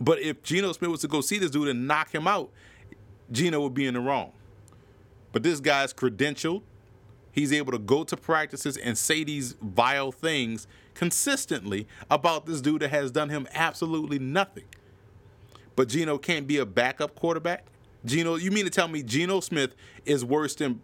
[0.00, 2.50] But if Geno Smith was to go see this dude and knock him out,
[3.30, 4.32] Geno would be in the wrong.
[5.32, 6.62] But this guy's credentialed.
[7.32, 12.82] He's able to go to practices and say these vile things consistently about this dude
[12.82, 14.64] that has done him absolutely nothing.
[15.80, 17.64] But Geno can't be a backup quarterback?
[18.04, 20.82] Geno, you mean to tell me Geno Smith is worse than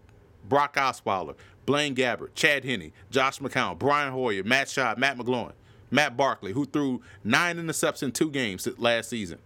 [0.49, 1.35] Brock Osweiler,
[1.67, 5.53] Blaine Gabbert, Chad Henne, Josh McCown, Brian Hoyer, Matt Schaub, Matt McGloin,
[5.91, 9.39] Matt Barkley, who threw nine interceptions in two games last season?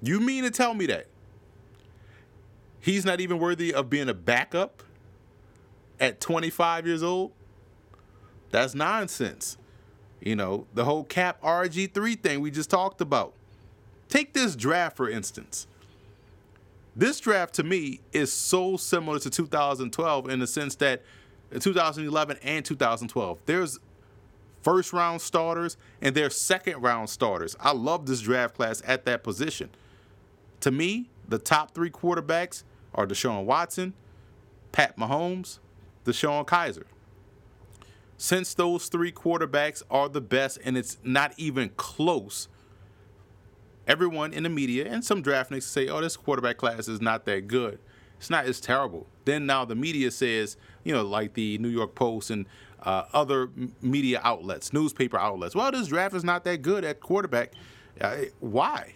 [0.00, 1.08] You mean to tell me that?
[2.80, 4.82] He's not even worthy of being a backup
[6.00, 7.32] at 25 years old.
[8.52, 9.58] That's nonsense.
[10.18, 13.34] You know, the whole cap RG3 thing we just talked about.
[14.10, 15.68] Take this draft, for instance.
[16.96, 21.02] This draft to me is so similar to 2012 in the sense that
[21.58, 23.78] 2011 and 2012, there's
[24.62, 27.56] first round starters and there's second round starters.
[27.60, 29.70] I love this draft class at that position.
[30.60, 33.94] To me, the top three quarterbacks are Deshaun Watson,
[34.72, 35.60] Pat Mahomes,
[36.04, 36.84] DeShone Kizer.
[38.18, 42.48] Since those three quarterbacks are the best and it's not even close,
[43.86, 47.46] everyone in the media and some draft say, oh, this quarterback class is not that
[47.46, 47.78] good.
[48.18, 49.06] It's not, it's terrible.
[49.24, 52.46] Then now the media says, you know, like the New York Post and
[52.82, 53.48] uh, other
[53.80, 57.52] media outlets, newspaper outlets, well, this draft is not that good at quarterback.
[58.00, 58.94] Uh, why?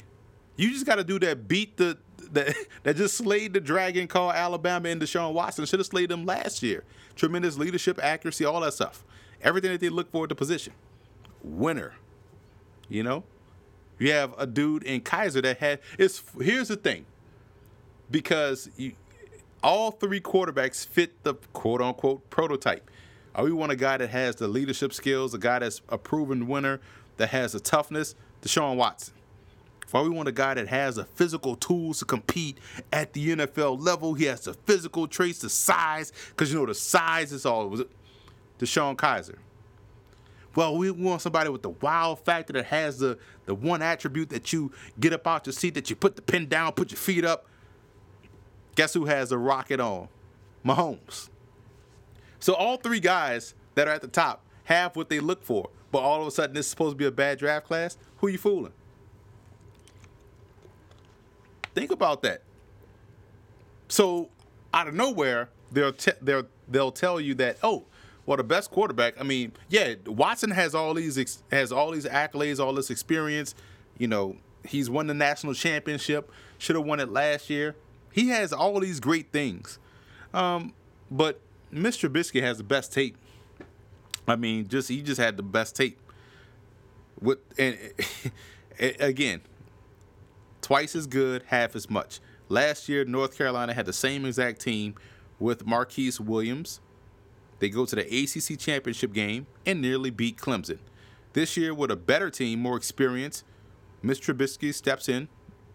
[0.57, 1.49] You just got to do that.
[1.49, 1.99] Beat the
[2.33, 5.65] that that just slayed the dragon called Alabama and Deshaun Watson.
[5.67, 6.85] Should have slayed them last year.
[7.17, 9.05] Tremendous leadership, accuracy, all that stuff.
[9.43, 10.73] Everything that they look for at the position.
[11.43, 11.95] Winner.
[12.89, 13.25] You know,
[13.99, 15.81] you have a dude in Kizer that had.
[15.99, 17.07] It's here's the thing,
[18.11, 18.93] because you,
[19.63, 22.91] all three quarterbacks fit the quote unquote prototype.
[23.35, 26.47] Uh, we want a guy that has the leadership skills, a guy that's a proven
[26.47, 26.81] winner,
[27.17, 28.15] that has the toughness.
[28.43, 29.15] Deshaun Watson.
[29.95, 32.59] Why we want a guy that has the physical tools to compete
[32.93, 34.15] at the NFL level.
[34.15, 37.71] He has the physical traits, the size, because you know the size is all.
[38.59, 39.37] DeShone Kizer?
[40.55, 44.53] Well, we want somebody with the wow factor that has the the one attribute that
[44.53, 47.25] you get up out your seat, that you put the pin down, put your feet
[47.25, 47.47] up.
[48.77, 50.09] Guess who has a rocket on?
[50.65, 51.29] Mahomes.
[52.39, 55.99] So all three guys that are at the top have what they look for, but
[55.99, 57.97] all of a sudden this is supposed to be a bad draft class.
[58.19, 58.73] Who you fooling?
[61.75, 62.43] Think about that.
[63.89, 64.31] So
[64.73, 67.85] out of nowhere, they'll te- they'll they'll tell you that oh,
[68.27, 69.21] well the best quarterback.
[69.21, 73.55] I mean, yeah, Watson has all these has all these accolades, all this experience.
[73.99, 76.31] You know, he's won the national championship.
[76.59, 77.77] Should have won it last year.
[78.13, 79.79] He has all these great things,
[80.33, 80.73] um,
[81.11, 81.41] but
[81.73, 82.09] Mr.
[82.09, 83.17] Trubisky has the best tape.
[84.27, 85.99] I mean, just he just had the best tape.
[87.21, 87.79] With and
[89.01, 89.43] again,
[90.61, 92.21] twice as good, half as much.
[92.49, 94.95] Last year, North Carolina had the same exact team
[95.39, 96.81] with Marquise Williams.
[97.59, 100.79] They go to the ACC championship game and nearly beat Clemson.
[101.33, 103.45] This year, with a better team, more experience,
[104.03, 105.29] Mitch Trubisky steps in,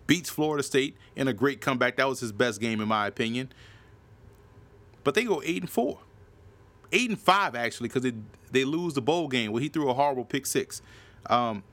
[0.07, 1.97] beats Florida State in a great comeback.
[1.97, 3.51] That was his best game, in my opinion.
[5.03, 5.99] But they go eight and four,
[6.91, 8.13] eight and five actually, because they
[8.51, 10.81] they lose the bowl game where he threw a horrible pick six.
[11.27, 11.63] Um,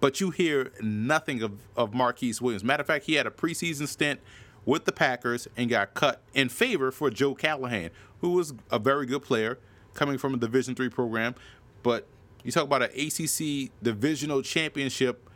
[0.00, 2.64] but you hear nothing of, of Marquise Williams.
[2.64, 4.20] Matter of fact, he had a preseason stint
[4.64, 9.06] with the Packers and got cut in favor for Joe Callahan, who was a very
[9.06, 9.58] good player
[9.94, 11.34] coming from a Division three program.
[11.82, 12.06] But
[12.44, 15.28] you talk about an ACC divisional championship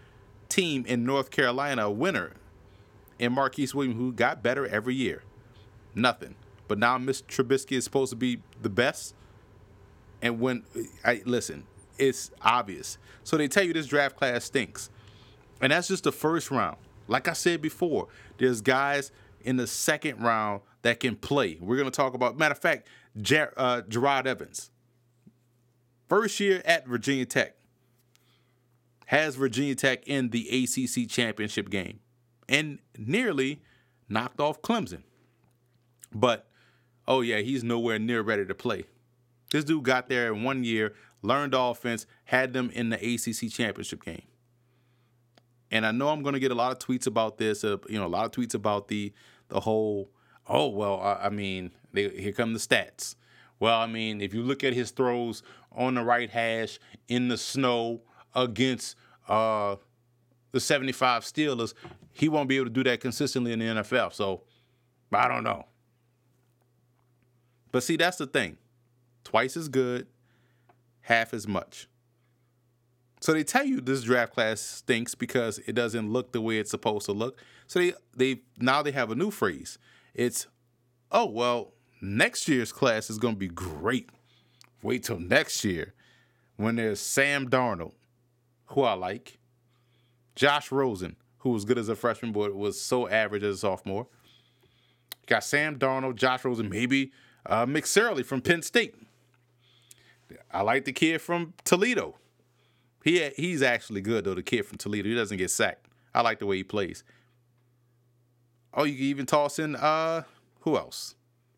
[0.49, 2.33] team in North Carolina, a winner,
[3.19, 5.23] and Marquise Williams, who got better every year.
[5.95, 6.35] Nothing.
[6.69, 9.15] But now Miss Trubisky is supposed to be the best.
[10.23, 10.65] And when
[11.05, 11.65] I listen,
[11.99, 12.99] it's obvious.
[13.23, 14.91] So they tell you this draft class stinks.
[15.61, 16.77] And that's just the first round.
[17.09, 21.59] Like I said before, there's guys in the second round that can play.
[21.61, 22.89] We're going to talk about, matter of fact,
[23.21, 24.71] Ger- uh, Jerod Evans.
[26.09, 27.57] First year at Virginia Tech.
[29.07, 32.01] Has Virginia Tech in the ACC championship game
[32.49, 33.61] and nearly
[34.09, 35.03] knocked off Clemson.
[36.13, 36.47] But,
[37.07, 38.85] oh yeah, he's nowhere near ready to play.
[39.53, 44.05] This dude got there in one year, learned offense, had them in the ACC championship
[44.05, 44.23] game.
[45.75, 47.65] And I know I'm going to get a lot of tweets about this.
[47.65, 49.13] Uh, you know, a lot of tweets about the
[49.49, 50.09] the whole.
[50.47, 53.17] Oh well, I, I mean, they, here come the stats.
[53.59, 57.37] Well, I mean, if you look at his throws on the right hash in the
[57.37, 58.03] snow
[58.37, 58.95] against
[59.29, 59.77] uh,
[60.53, 61.75] the 75 Steelers,
[62.13, 64.13] he won't be able to do that consistently in the NFL.
[64.13, 64.43] So,
[65.13, 65.67] I don't know.
[67.73, 68.59] But see, that's the thing.
[69.25, 70.07] Twice as good,
[71.01, 71.89] half as much.
[73.25, 76.71] So they tell you this draft class stinks because it doesn't look the way it's
[76.71, 77.41] supposed to look.
[77.67, 79.79] So they they now they have a new phrase.
[80.13, 80.47] It's
[81.11, 84.11] oh well, next year's class is going to be great.
[84.83, 85.95] Wait till next year
[86.59, 87.95] when there's Sam Darnold,
[88.67, 89.39] who I like,
[90.37, 94.07] Josh Rosen, who was good as a freshman but was so average as a sophomore.
[95.27, 97.11] got Sam Darnold, Josh Rosen, maybe
[97.47, 98.95] uh, McSorley from Penn State.
[100.53, 102.17] I like the kid from Toledo.
[103.05, 104.35] He he's actually good though.
[104.35, 105.87] The kid from Toledo, he doesn't get sacked.
[106.15, 107.05] I like the way he plays.
[108.73, 110.23] Oh, you can even toss in uh
[110.61, 111.15] who else?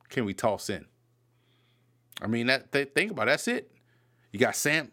[0.09, 0.87] Can we toss in?
[2.21, 3.71] I mean that th- think about it, that's it.
[4.33, 4.91] You got Sam.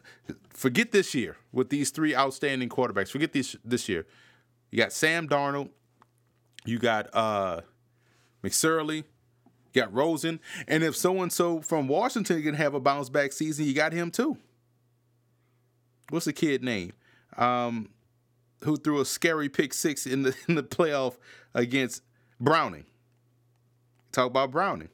[0.49, 3.09] Forget this year with these three outstanding quarterbacks.
[3.09, 4.05] Forget this this year.
[4.69, 5.69] You got Sam Darnold.
[6.65, 7.61] You got uh
[8.43, 9.05] McSorley.
[9.73, 10.39] You got Rosen.
[10.67, 13.91] And if so and so from Washington can have a bounce back season, you got
[13.91, 14.37] him too
[16.13, 16.93] what's the kid name?
[17.37, 17.89] Um,
[18.63, 21.17] who threw a scary pick six in the in the playoff
[21.53, 22.03] against
[22.39, 22.85] Browning.
[24.11, 24.89] Talk about Browning.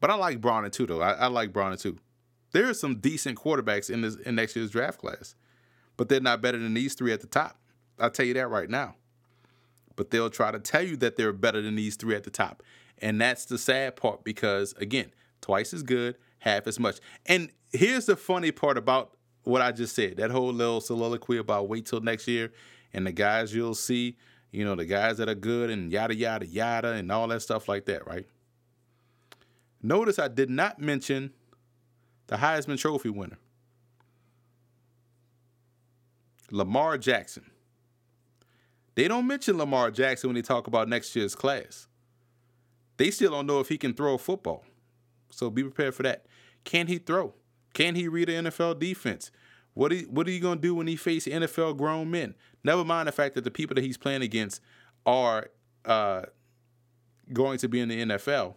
[0.00, 1.02] But I like Browning too, though.
[1.02, 1.98] I, I like Browning too.
[2.52, 5.34] There are some decent quarterbacks in this in next year's draft class,
[5.96, 7.58] but they're not better than these three at the top.
[7.98, 8.94] I'll tell you that right now.
[9.96, 12.62] But they'll try to tell you that they're better than these three at the top.
[13.00, 16.98] And that's the sad part because, again, twice as good, half as much.
[17.26, 19.17] And here's the funny part about
[19.48, 22.52] what I just said, that whole little soliloquy about wait till next year
[22.92, 24.16] and the guys you'll see,
[24.50, 27.68] you know, the guys that are good and yada, yada, yada, and all that stuff
[27.68, 28.26] like that, right?
[29.82, 31.32] Notice I did not mention
[32.26, 33.38] the Heisman Trophy winner,
[36.50, 37.50] Lamar Jackson.
[38.96, 41.86] They don't mention Lamar Jackson when they talk about next year's class.
[42.96, 44.64] They still don't know if he can throw a football.
[45.30, 46.26] So be prepared for that.
[46.64, 47.34] Can he throw?
[47.78, 49.30] Can he read an NFL defense?
[49.74, 52.34] What are, what are you going to do when he faces NFL grown men?
[52.64, 54.60] Never mind the fact that the people that he's playing against
[55.06, 55.50] are
[55.84, 56.22] uh,
[57.32, 58.56] going to be in the NFL.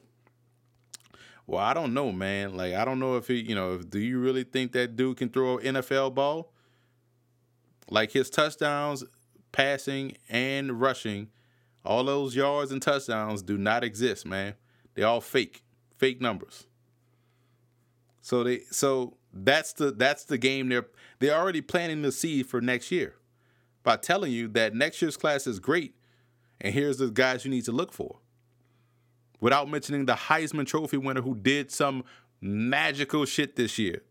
[1.45, 2.57] Well, I don't know, man.
[2.57, 5.17] Like, I don't know if he, you know, if, do you really think that dude
[5.17, 6.51] can throw an NFL ball?
[7.91, 9.03] Like his touchdowns,
[9.51, 11.27] passing and rushing,
[11.85, 14.55] all those yards and touchdowns do not exist, man.
[14.95, 15.61] They're all fake,
[15.99, 16.65] fake numbers.
[18.21, 20.87] So they so that's the that's the game they're
[21.19, 23.15] they're already planting the seed for next year
[23.83, 25.95] by telling you that next year's class is great
[26.59, 28.19] and here's the guys you need to look for.
[29.39, 32.03] Without mentioning the Heisman Trophy winner who did some
[32.39, 34.03] magical shit this year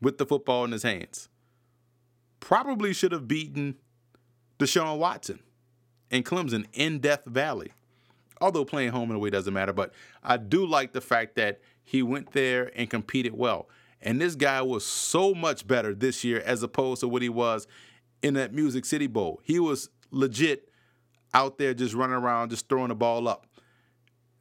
[0.00, 1.28] with the football in his hands.
[2.40, 3.76] Probably should have beaten
[4.58, 5.40] Deshaun Watson
[6.10, 7.72] and Clemson in Death Valley.
[8.40, 9.92] Although playing home and away doesn't matter, but
[10.22, 13.68] I do like the fact that he went there and competed well.
[14.00, 17.66] And this guy was so much better this year as opposed to what he was
[18.22, 19.40] in that Music City Bowl.
[19.44, 20.68] He was legit
[21.34, 23.46] out there just running around, just throwing the ball up.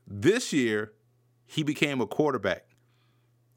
[0.07, 0.93] This year,
[1.45, 2.65] he became a quarterback.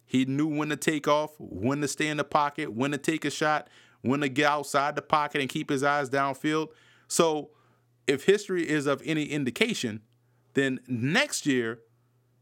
[0.05, 3.25] He knew when to take off, when to stay in the pocket, when to take
[3.25, 3.69] a shot,
[4.03, 6.69] when to get outside the pocket and keep his eyes downfield.
[7.09, 7.51] So,
[8.07, 10.03] if history is of any indication,
[10.53, 11.81] then next year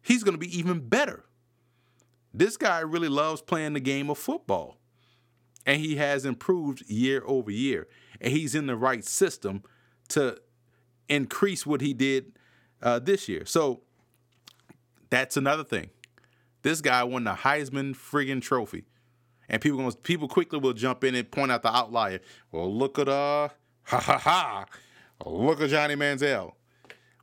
[0.03, 1.25] he's going to be even better.
[2.35, 4.79] This guy really loves playing the game of football.
[5.65, 7.87] And he has improved year over year.
[8.21, 9.63] And he's in the right system
[10.09, 10.39] to
[11.09, 12.33] increase what he did
[12.83, 13.45] uh, this year.
[13.45, 13.83] So
[15.11, 15.91] that's another thing.
[16.63, 18.85] This guy won the Heisman friggin' trophy.
[19.49, 22.21] And people gonna, people quickly will jump in and point out the outlier.
[22.51, 23.49] Well, look at uh
[23.83, 24.67] ha ha ha.
[25.27, 26.53] Look at Johnny Manziel.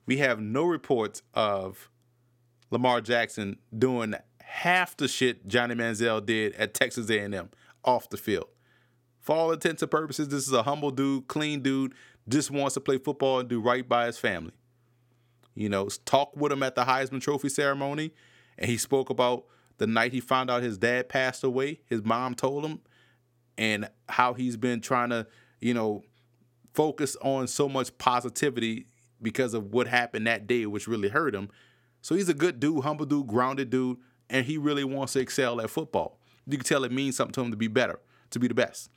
[0.05, 1.89] We have no reports of
[2.71, 4.13] Lamar Jackson doing
[4.49, 7.49] half the shit Johnny Manziel did at Texas A&M
[7.85, 8.47] off the field.
[9.21, 11.93] For all intents and purposes, this is a humble dude, clean dude,
[12.27, 14.53] just wants to play football and do right by his family.
[15.53, 18.11] You know, talk with him at the Heisman Trophy ceremony,
[18.57, 19.45] and he spoke about
[19.77, 21.81] the night he found out his dad passed away.
[21.85, 22.79] His mom told him,
[23.57, 25.27] and how he's been trying to,
[25.61, 26.01] you know,
[26.73, 28.87] focus on so much positivity
[29.21, 31.49] because of what happened that day, which really hurt him.
[32.01, 33.97] So he's a good dude, humble dude, grounded dude,
[34.29, 36.19] and he really wants to excel at football.
[36.45, 37.99] You can tell it means something to him to be better,
[38.31, 38.89] to be the best.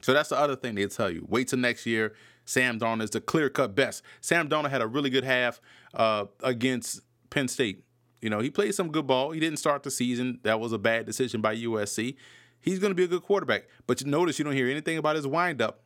[0.00, 1.24] So that's the other thing they tell you.
[1.28, 2.14] Wait till next year.
[2.44, 4.02] Sam Darnold is the clear cut best.
[4.20, 5.60] Sam Darnold had a really good half
[5.94, 7.84] uh, against Penn State.
[8.20, 9.30] You know, he played some good ball.
[9.30, 10.40] He didn't start the season.
[10.42, 12.16] That was a bad decision by USC.
[12.60, 13.64] He's going to be a good quarterback.
[13.86, 15.82] But you notice you don't hear anything about his windup.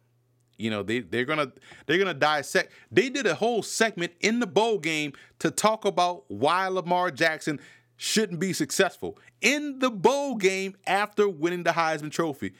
[0.58, 1.52] You know, they they're gonna
[1.84, 2.72] they're gonna dissect.
[2.90, 7.60] They did a whole segment in the bowl game to talk about why Lamar Jackson
[7.96, 12.52] shouldn't be successful in the bowl game after winning the Heisman Trophy.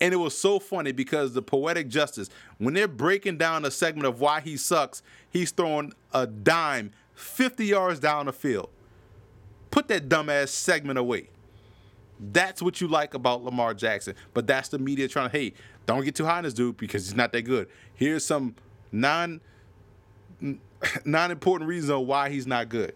[0.00, 4.06] And it was so funny because the poetic justice, when they're breaking down a segment
[4.06, 8.70] of why he sucks, he's throwing a dime 50 yards down the field.
[9.70, 11.28] Put that dumbass segment away.
[12.18, 14.14] That's what you like about Lamar Jackson.
[14.32, 15.52] But that's the media trying to, hey,
[15.86, 17.68] don't get too high on this dude because he's not that good.
[17.94, 18.56] Here's some
[18.90, 19.40] non
[21.04, 22.94] non important reasons on why he's not good.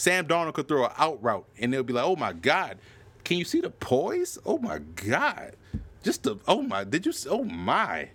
[0.00, 2.78] Sam Darnold could throw an out route and they'll be like, oh my God,
[3.22, 4.38] can you see the poise?
[4.46, 5.56] Oh my God.
[6.02, 8.08] Just the oh my, did you oh my.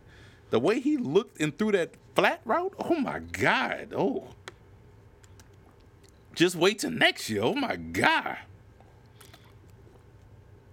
[0.50, 3.93] The way he looked and threw that flat route, oh my God.
[3.95, 4.30] Oh.
[6.34, 7.43] Just wait till next year.
[7.43, 8.39] Oh my God.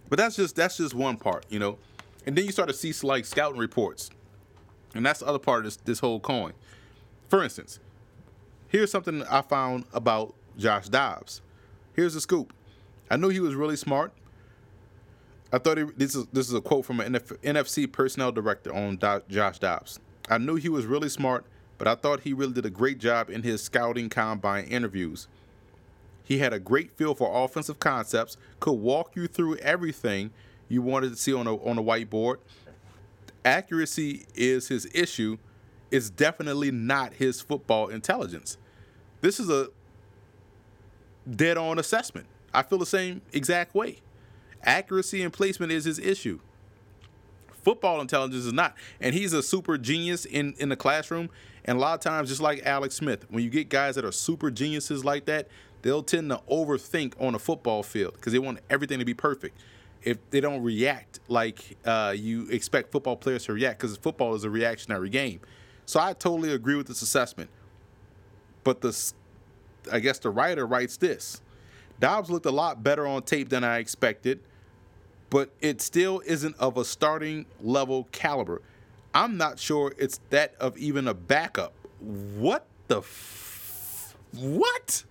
[0.08, 1.76] But that's just that's just one part, you know.
[2.24, 4.08] And then you start to see like scouting reports.
[4.94, 6.54] And that's the other part of this, this whole coin.
[7.28, 7.80] For instance,
[8.68, 11.40] here's something I found about Josh Dobbs.
[11.94, 12.52] Here's the scoop.
[13.10, 14.12] I knew he was really smart.
[15.52, 18.74] I thought he, this is this is a quote from an NF, NFC personnel director
[18.74, 20.00] on Do, Josh Dobbs.
[20.30, 21.44] I knew he was really smart,
[21.76, 25.28] but I thought he really did a great job in his scouting combine interviews.
[26.24, 30.30] He had a great feel for offensive concepts, could walk you through everything
[30.68, 32.36] you wanted to see on a on a whiteboard.
[33.44, 35.36] Accuracy is his issue.
[35.90, 38.56] It's definitely not his football intelligence.
[39.20, 39.68] This is a
[41.30, 42.26] dead on assessment.
[42.54, 43.98] I feel the same exact way.
[44.64, 46.40] Accuracy and placement is his issue.
[47.62, 48.74] Football intelligence is not.
[49.00, 51.30] And he's a super genius in, in the classroom.
[51.64, 54.12] And a lot of times, just like Alex Smith, when you get guys that are
[54.12, 55.48] super geniuses like that,
[55.82, 59.58] they'll tend to overthink on a football field because they want everything to be perfect.
[60.02, 64.42] If they don't react like uh, you expect football players to react, because football is
[64.42, 65.40] a reactionary game.
[65.86, 67.50] So I totally agree with this assessment.
[68.64, 69.12] But the,
[69.90, 71.40] I guess the writer writes this:
[72.00, 74.40] Dobbs looked a lot better on tape than I expected
[75.32, 78.60] but it still isn't of a starting level caliber.
[79.14, 81.72] I'm not sure it's that of even a backup.
[82.00, 85.04] What the f- what?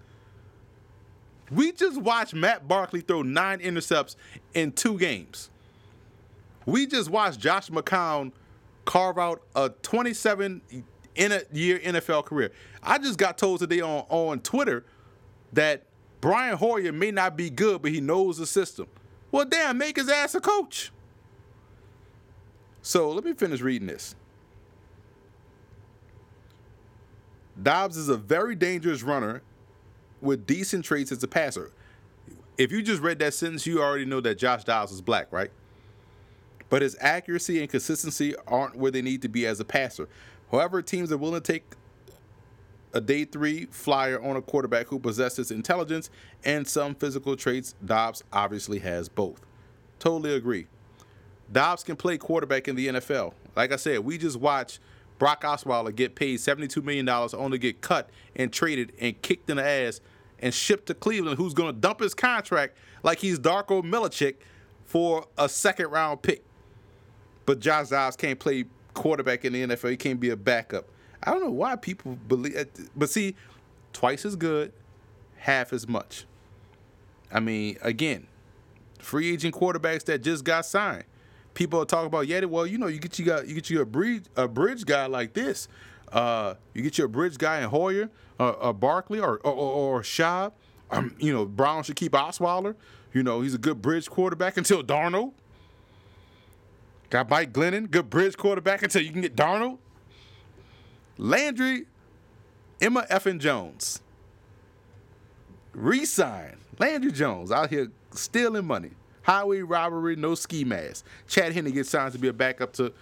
[1.49, 4.15] We just watched Matt Barkley throw nine intercepts
[4.53, 5.49] in two games.
[6.67, 8.31] We just watched Josh McCown
[8.85, 10.61] carve out a 27
[11.15, 12.51] in a year NFL career.
[12.81, 14.85] I just got told today on, on Twitter
[15.53, 15.83] that
[16.21, 18.87] Brian Hoyer may not be good, but he knows the system.
[19.31, 20.91] Well, damn, make his ass a coach.
[22.81, 24.15] So let me finish reading this.
[27.61, 29.41] Dobbs is a very dangerous runner
[30.21, 31.71] with decent traits as a passer.
[32.57, 35.51] If you just read that sentence, you already know that Josh Dobbs is black, right?
[36.69, 40.07] But his accuracy and consistency aren't where they need to be as a passer.
[40.51, 41.63] However, teams are willing to take
[42.93, 46.09] a day three flyer on a quarterback who possesses intelligence
[46.43, 47.73] and some physical traits.
[47.83, 49.45] Dobbs obviously has both.
[49.99, 50.67] Totally agree.
[51.51, 53.33] Dobbs can play quarterback in the NFL.
[53.55, 54.79] Like I said, we just watched
[55.19, 59.65] Brock Osweiler get paid $72 million, only get cut and traded and kicked in the
[59.65, 60.01] ass
[60.39, 64.35] and shipped to Cleveland, who's going to dump his contract like he's Darko Milicic
[64.85, 66.43] for a second round pick.
[67.45, 69.91] But Josh Dobbs can't play quarterback in the NFL.
[69.91, 70.85] He can't be a backup.
[71.23, 73.35] I don't know why people believe, but see,
[73.93, 74.73] twice as good,
[75.37, 76.25] half as much.
[77.31, 78.27] I mean, again,
[78.99, 81.05] free agent quarterbacks that just got signed.
[81.53, 83.81] People are talking about, yeah, well, you know, you get you got you get you
[83.81, 85.67] a bridge a bridge guy like this.
[86.11, 90.03] Uh, you get you a bridge guy in Hoyer, uh, uh Barkley, or or, or,
[90.03, 90.51] or.
[90.93, 92.75] Um, you know, Brown should keep Osweiler.
[93.13, 95.33] You know, he's a good bridge quarterback until Darnold.
[97.11, 99.79] Got Mike Glennon, good bridge quarterback until you can get Darnold.
[101.17, 101.85] Landry,
[102.79, 104.01] Emma Effin Jones.
[105.73, 106.55] Resign.
[106.79, 108.91] Landry Jones out here stealing money.
[109.23, 111.05] Highway robbery, no ski mask.
[111.27, 112.93] Chad Henne gets signed to be a backup to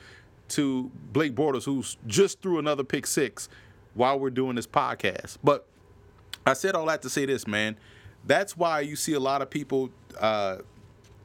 [0.49, 3.47] to Blake Bortles, who's just threw another pick six
[3.93, 5.37] while we're doing this podcast.
[5.43, 5.67] But
[6.47, 7.77] I said all that to say this, man.
[8.25, 9.91] That's why you see a lot of people.
[10.19, 10.57] Uh,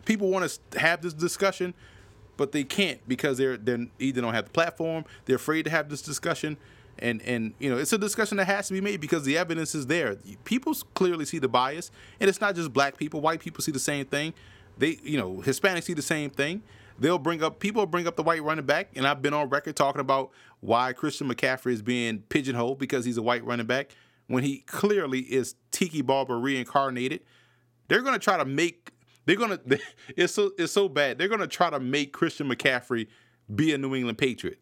[0.05, 1.73] people want to have this discussion,
[2.37, 5.89] but they can't because they're they either don't have the platform, they're afraid to have
[5.89, 6.57] this discussion,
[6.99, 9.75] and and you know it's a discussion that has to be made because the evidence
[9.75, 10.17] is there.
[10.45, 13.21] People clearly see the bias, and it's not just black people.
[13.21, 14.35] White people see the same thing.
[14.79, 16.63] They you know Hispanics see the same thing.
[16.99, 19.77] They'll bring up people bring up the white running back, and I've been on record
[19.77, 20.31] talking about
[20.61, 23.91] why Christian McCaffrey is being pigeonholed because he's a white running back
[24.27, 27.21] when he clearly is Tiki Barber reincarnated.
[27.89, 28.94] They're gonna try to make
[29.27, 29.59] they're gonna
[30.17, 31.19] it's so it's so bad.
[31.19, 33.09] They're gonna try to make Christian McCaffrey
[33.55, 34.59] be a New England Patriot.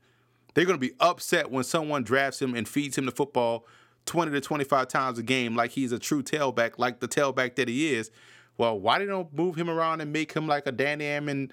[0.55, 3.67] They're gonna be upset when someone drafts him and feeds him the football
[4.07, 7.69] 20 to 25 times a game like he's a true tailback, like the tailback that
[7.69, 8.11] he is.
[8.59, 11.53] Well, why they don't move him around and make him like a Danny Ammon,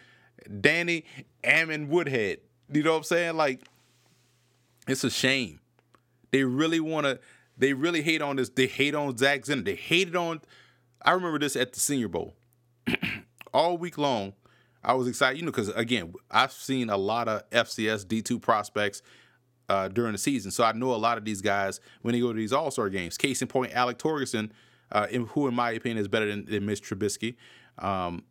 [0.59, 1.05] Danny
[1.43, 2.39] Ammon Woodhead?
[2.71, 3.37] You know what I'm saying?
[3.37, 3.61] Like,
[4.87, 5.59] it's a shame.
[6.31, 7.19] They really want to
[7.57, 8.49] they really hate on this.
[8.49, 9.65] They hate on Zach Zenner.
[9.65, 10.41] They hated on.
[11.01, 12.33] I remember this at the Senior Bowl.
[13.53, 14.33] All week long,
[14.83, 19.01] I was excited, you know, because again, I've seen a lot of FCS D2 prospects
[19.67, 20.51] uh, during the season.
[20.51, 22.89] So I know a lot of these guys when they go to these All Star
[22.89, 23.17] games.
[23.17, 24.51] Case in point, Alek Torgersen,
[24.91, 27.35] uh, who in my opinion is better than, than Mitch Trubisky,
[27.77, 28.23] um,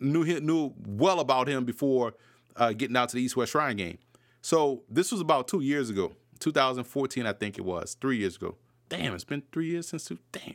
[0.00, 2.14] knew knew well about him before
[2.56, 3.98] uh, getting out to the East West Shrine game.
[4.42, 6.12] So this was about two years ago.
[6.38, 8.56] 2014, I think it was, three years ago.
[8.88, 10.10] Damn, it's been three years since.
[10.32, 10.54] Damn.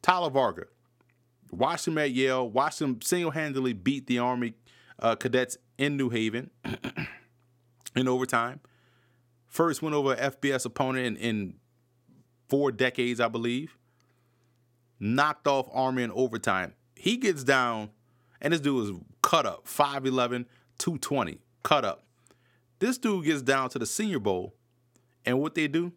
[0.00, 0.66] Tyler Varga.
[1.50, 2.48] Watched him at Yale.
[2.48, 4.54] Watched him single handedly beat the Army
[4.98, 6.50] uh, cadets in New Haven
[7.96, 8.60] in overtime.
[9.46, 11.54] First win over FBS opponent in, in
[12.48, 13.76] four decades, I believe.
[14.98, 16.74] Knocked off Army in overtime.
[16.96, 17.90] He gets down,
[18.40, 20.46] and this dude is cut up 5'11,
[20.78, 22.04] 220, cut up.
[22.78, 24.54] This dude gets down to the Senior Bowl,
[25.24, 25.92] and what they do,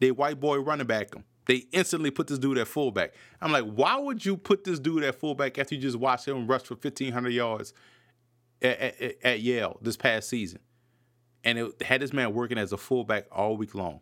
[0.00, 1.24] they white boy running back him.
[1.46, 3.14] They instantly put this dude at fullback.
[3.40, 6.46] I'm like, why would you put this dude at fullback after you just watched him
[6.46, 7.72] rush for 1,500 yards
[8.60, 10.60] at, at, at Yale this past season?
[11.44, 14.00] And it had this man working as a fullback all week long.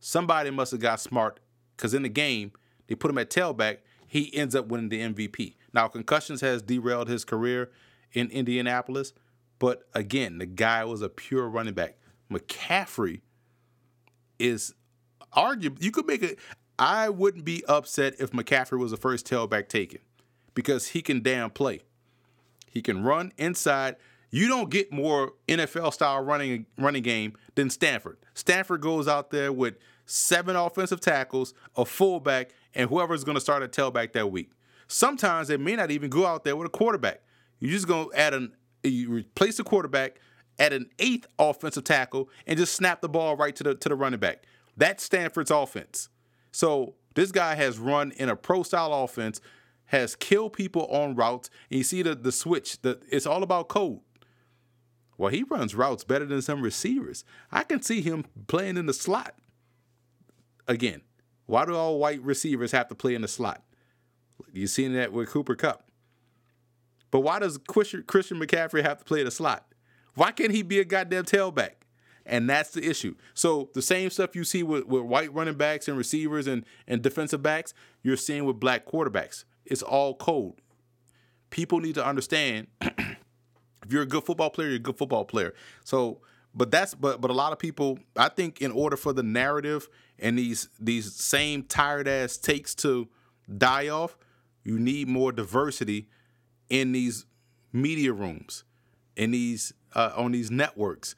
[0.00, 1.38] Somebody must have got smart
[1.76, 2.52] because in the game,
[2.88, 3.78] they put him at tailback.
[4.08, 5.54] He ends up winning the MVP.
[5.72, 7.70] Now, concussions has derailed his career
[8.12, 9.12] in Indianapolis,
[9.60, 11.96] but again, the guy was a pure running back.
[12.30, 13.20] McCaffrey
[14.40, 14.74] is
[15.32, 15.82] arguable.
[15.82, 16.38] You could make it.
[16.80, 20.00] I wouldn't be upset if McCaffrey was the first tailback taken
[20.54, 21.82] because he can damn play.
[22.70, 23.96] He can run inside.
[24.30, 28.16] You don't get more NFL style running running game than Stanford.
[28.32, 29.74] Stanford goes out there with
[30.06, 34.50] seven offensive tackles, a fullback, and whoever's going to start a tailback that week.
[34.88, 37.20] Sometimes they may not even go out there with a quarterback.
[37.58, 40.18] You're just going to add an you replace the quarterback
[40.58, 43.94] at an eighth offensive tackle and just snap the ball right to the to the
[43.94, 44.44] running back.
[44.78, 46.08] That's Stanford's offense.
[46.52, 49.40] So this guy has run in a pro style offense,
[49.86, 52.80] has killed people on routes, and you see the the switch.
[52.82, 54.00] The, it's all about code.
[55.18, 57.24] Well, he runs routes better than some receivers.
[57.52, 59.34] I can see him playing in the slot.
[60.66, 61.02] Again,
[61.44, 63.62] why do all white receivers have to play in the slot?
[64.52, 65.90] You seen that with Cooper Kupp.
[67.10, 69.66] But why does Christian McCaffrey have to play in the slot?
[70.14, 71.72] Why can't he be a goddamn tailback?
[72.30, 73.16] And that's the issue.
[73.34, 77.02] So the same stuff you see with, with white running backs and receivers and, and
[77.02, 79.44] defensive backs, you're seeing with black quarterbacks.
[79.66, 80.54] It's all code.
[81.50, 83.16] People need to understand if
[83.88, 85.52] you're a good football player, you're a good football player.
[85.84, 86.20] So
[86.54, 89.88] but that's but but a lot of people I think in order for the narrative
[90.18, 93.08] and these these same tired ass takes to
[93.56, 94.16] die off,
[94.64, 96.08] you need more diversity
[96.68, 97.26] in these
[97.72, 98.64] media rooms,
[99.16, 101.14] in these uh, on these networks.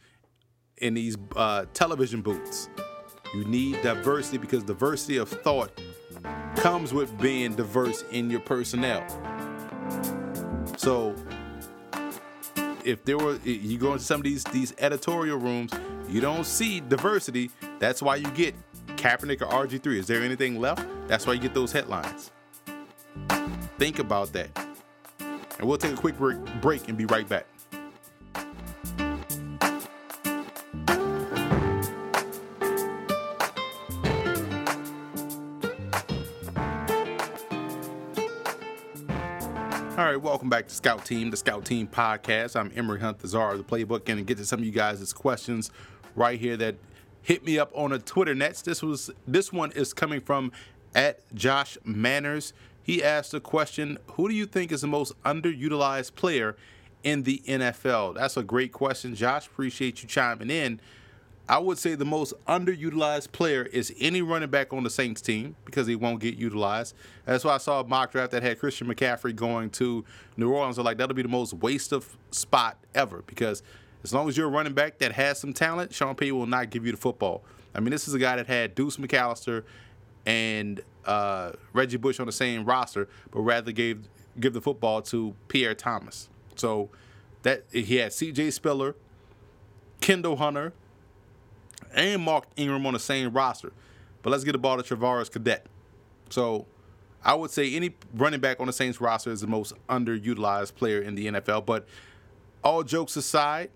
[0.79, 2.68] In these uh, television booths.
[3.35, 5.81] You need diversity because diversity of thought
[6.57, 9.07] comes with being diverse in your personnel.
[10.77, 11.14] So
[12.85, 15.73] if there were you go into some of these these editorial rooms,
[16.09, 17.51] you don't see diversity.
[17.79, 18.55] That's why you get
[18.97, 19.97] Kaepernick or RG3.
[19.97, 20.87] Is there anything left?
[21.09, 22.31] That's why you get those headlines.
[23.79, 24.51] Think about that.
[25.59, 27.47] And we'll take a quick break and be right back.
[40.12, 42.54] Right, welcome back to Scout Team, the Scout Team podcast.
[42.54, 45.10] I'm Emory Hunt, the czar of the playbook, and get to some of you guys'
[45.14, 45.70] questions
[46.14, 46.74] right here that
[47.22, 48.60] hit me up on the Twitter nets.
[48.60, 50.52] This was this one is coming from
[50.94, 52.52] at Josh Manners.
[52.82, 56.56] He asked a question: Who do you think is the most underutilized player
[57.02, 58.16] in the NFL?
[58.16, 59.46] That's a great question, Josh.
[59.46, 60.78] Appreciate you chiming in.
[61.53, 65.55] I would say the most underutilized player is any running back on the Saints team
[65.66, 66.94] because he won't get utilized.
[67.26, 70.03] That's why I saw a mock draft that had Christian McCaffrey going to
[70.38, 70.78] New Orleans.
[70.78, 73.62] I'm like, that'll be the most waste of spot ever because
[74.03, 76.70] as long as you're a running back that has some talent, Sean Payton will not
[76.70, 77.44] give you the football.
[77.74, 79.64] I mean, this is a guy that had Deuce McAllister
[80.24, 84.09] and uh, Reggie Bush on the same roster, but rather gave
[84.40, 86.30] give the football to Pierre Thomas.
[86.57, 86.88] So
[87.42, 88.53] that he had C.J.
[88.53, 88.96] Spiller,
[90.00, 90.72] Kendall Hunter,
[91.95, 93.72] and Mark Ingram on the same roster.
[94.22, 95.66] But let's get the ball to Travaris Cadet.
[96.30, 96.66] So
[97.24, 101.01] I would say any running back on the Saints roster is the most underutilized player
[101.01, 101.66] in the NFL.
[101.66, 101.86] But
[102.64, 103.70] all jokes aside,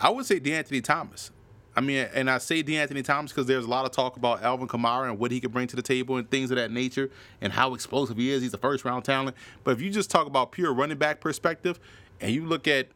[0.00, 1.30] I would say DeAnthony Thomas.
[1.76, 4.66] I mean, and I say DeAnthony Thomas because there's a lot of talk about Alvin
[4.66, 7.52] Kamara and what he could bring to the table and things of that nature and
[7.52, 8.42] how explosive he is.
[8.42, 9.36] He's a first round talent.
[9.62, 11.78] But if you just talk about pure running back perspective
[12.20, 12.88] and you look at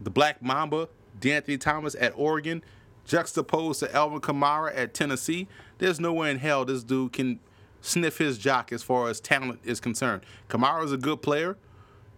[0.00, 0.88] the Black Mamba,
[1.20, 2.64] DeAnthony Thomas at Oregon,
[3.10, 5.48] juxtaposed to Alvin Kamara at Tennessee,
[5.78, 7.40] there's no way in hell this dude can
[7.80, 10.22] sniff his jock as far as talent is concerned.
[10.48, 11.56] Kamara is a good player.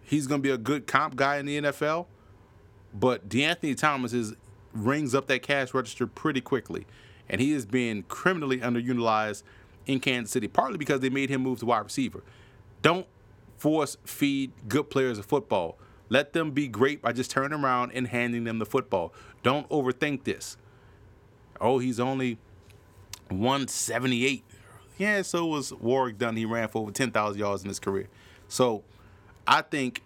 [0.03, 2.05] He's going to be a good comp guy in the NFL.
[2.93, 4.35] But DeAnthony Thomas is
[4.71, 6.85] rings up that cash register pretty quickly.
[7.27, 9.41] And he is being criminally underutilized
[9.87, 12.23] in Kansas City, partly because they made him move to wide receiver.
[12.83, 13.07] Don't
[13.57, 15.77] force feed good players of football.
[16.09, 19.11] Let them be great by just turning around and handing them the football.
[19.41, 20.57] Don't overthink this.
[21.63, 22.37] Oh, he's only
[23.29, 24.43] 178.
[24.97, 26.35] Yeah, so was Warrick Dunn.
[26.35, 28.09] He ran for over 10,000 yards in his career.
[28.47, 28.83] So
[29.47, 30.03] I think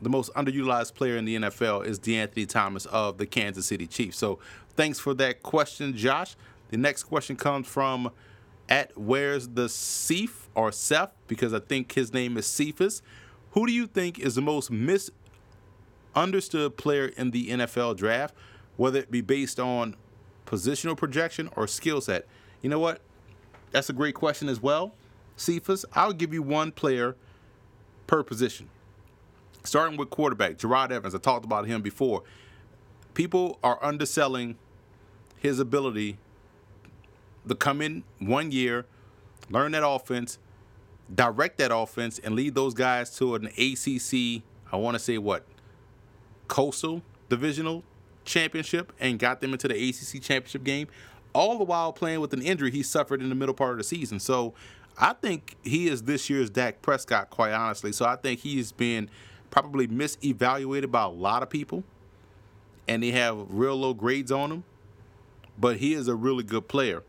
[0.00, 4.16] the most underutilized player in the NFL is DeAnthony Thomas of the Kansas City Chiefs.
[4.16, 4.38] So
[4.76, 6.36] thanks for that question, Josh.
[6.70, 8.10] The next question comes from
[8.68, 13.02] at Where's the Cephas or Seth, because I think his name is Cephas.
[13.50, 18.34] Who do you think is the most misunderstood player in the NFL draft,
[18.76, 19.96] whether it be based on
[20.46, 22.26] positional projection or skill set?
[22.62, 23.00] You know what?
[23.70, 24.94] That's a great question as well.
[25.36, 27.16] Cephas, I'll give you one player
[28.06, 28.68] per position
[29.64, 31.14] starting with quarterback, Jerod Evans.
[31.14, 32.22] I talked about him before.
[33.14, 34.56] People are underselling
[35.38, 36.18] his ability
[37.48, 38.86] to come in one year,
[39.50, 40.38] learn that offense,
[41.12, 44.42] direct that offense, and lead those guys to an ACC,
[44.72, 45.46] I want to say what,
[46.48, 47.82] coastal divisional
[48.24, 50.88] championship and got them into the ACC championship game,
[51.32, 53.84] all the while playing with an injury he suffered in the middle part of the
[53.84, 54.20] season.
[54.20, 54.54] So
[54.98, 57.92] I think he is this year's Dak Prescott, quite honestly.
[57.92, 59.10] So I think he's been
[59.50, 61.84] probably misevaluated by a lot of people,
[62.86, 64.64] and they have real low grades on him.
[65.58, 67.02] But he is a really good player.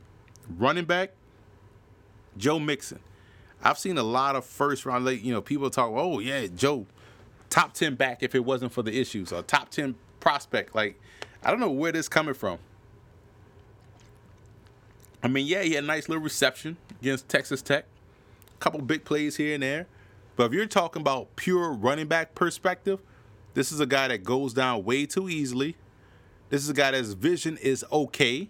[0.58, 1.12] Running back,
[2.38, 3.00] Joe Mixon.
[3.64, 6.86] I've seen a lot of first round, you know, people talk, oh, yeah, Joe,
[7.50, 9.96] top 10 back if it wasn't for the issues, or top 10
[10.26, 10.74] prospect.
[10.74, 11.00] Like,
[11.44, 12.58] I don't know where this coming from.
[15.22, 17.86] I mean, yeah, he had a nice little reception against Texas Tech,
[18.52, 19.86] a couple big plays here and there.
[20.36, 23.02] But if you're talking about pure running back perspective,
[23.54, 25.76] this is a guy that goes down way too easily.
[26.50, 28.50] This is a guy that's vision is okay.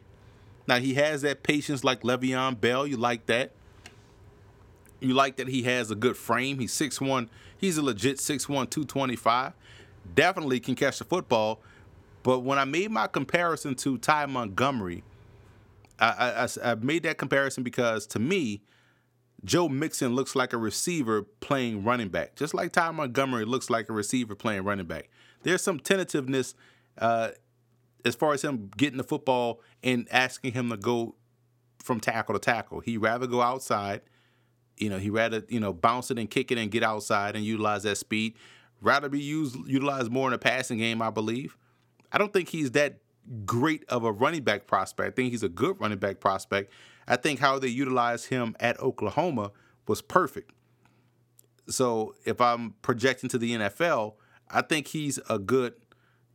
[0.67, 2.88] Now he has that patience like Le'Veon Bell.
[2.88, 3.51] You like that.
[5.01, 6.59] You like that he has a good frame.
[6.59, 7.28] He's 6'1.
[7.57, 9.53] He's a legit 6'1, 225.
[10.14, 11.62] Definitely can catch the football.
[12.24, 15.03] But when I made my comparison to Ty Montgomery,
[15.99, 18.62] I, I, I made that comparison because to me,
[19.43, 23.89] Joe Mixon looks like a receiver playing running back, just like Ty Montgomery looks like
[23.89, 25.10] a receiver playing running back.
[25.43, 26.56] There's some tentativeness
[26.97, 27.30] uh,
[28.03, 31.16] as far as him getting the football and asking him to go
[31.84, 32.80] from tackle to tackle.
[32.80, 34.01] He rather go outside.
[34.78, 37.45] You know, he rather you know bounce it and kick it and get outside and
[37.45, 38.34] utilize that speed.
[38.86, 41.58] Rather be used utilized more in the passing game, I believe.
[42.12, 43.00] I don't think he's that
[43.46, 45.08] great of a running back prospect.
[45.08, 46.72] I think he's a good running back prospect.
[47.08, 49.52] I think how they utilized him at Oklahoma
[49.88, 50.52] was perfect.
[51.68, 54.14] So if I'm projecting to the NFL,
[54.52, 55.74] I think he's a good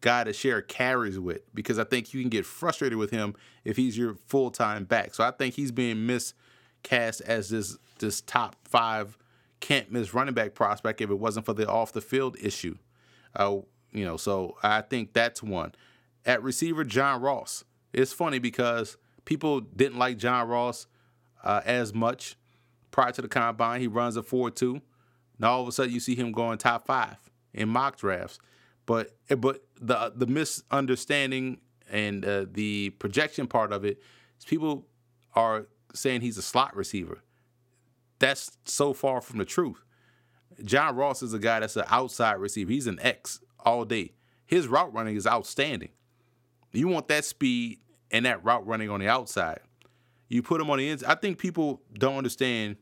[0.00, 3.34] guy to share carries with because I think you can get frustrated with him
[3.64, 5.14] if he's your full time back.
[5.14, 9.16] So I think he's being miscast as this this top five
[9.60, 12.76] can't miss running back prospect if it wasn't for the off the field issue.
[13.36, 13.58] Uh,
[13.92, 15.72] you know, so I think that's one.
[16.24, 17.64] At receiver, John Ross.
[17.92, 20.86] It's funny because people didn't like John Ross
[21.42, 22.36] uh, as much
[22.90, 23.80] prior to the combine.
[23.80, 24.80] He runs a 4 2.
[25.38, 27.16] Now all of a sudden you see him going top five
[27.52, 28.38] in mock drafts.
[28.86, 34.00] But but the the misunderstanding and uh, the projection part of it
[34.38, 34.86] is people
[35.34, 37.22] are saying he's a slot receiver.
[38.20, 39.82] That's so far from the truth.
[40.64, 42.70] John Ross is a guy that's an outside receiver.
[42.70, 44.12] He's an X all day.
[44.46, 45.90] His route running is outstanding.
[46.72, 49.60] You want that speed and that route running on the outside.
[50.28, 51.10] You put him on the inside.
[51.10, 52.76] I think people don't understand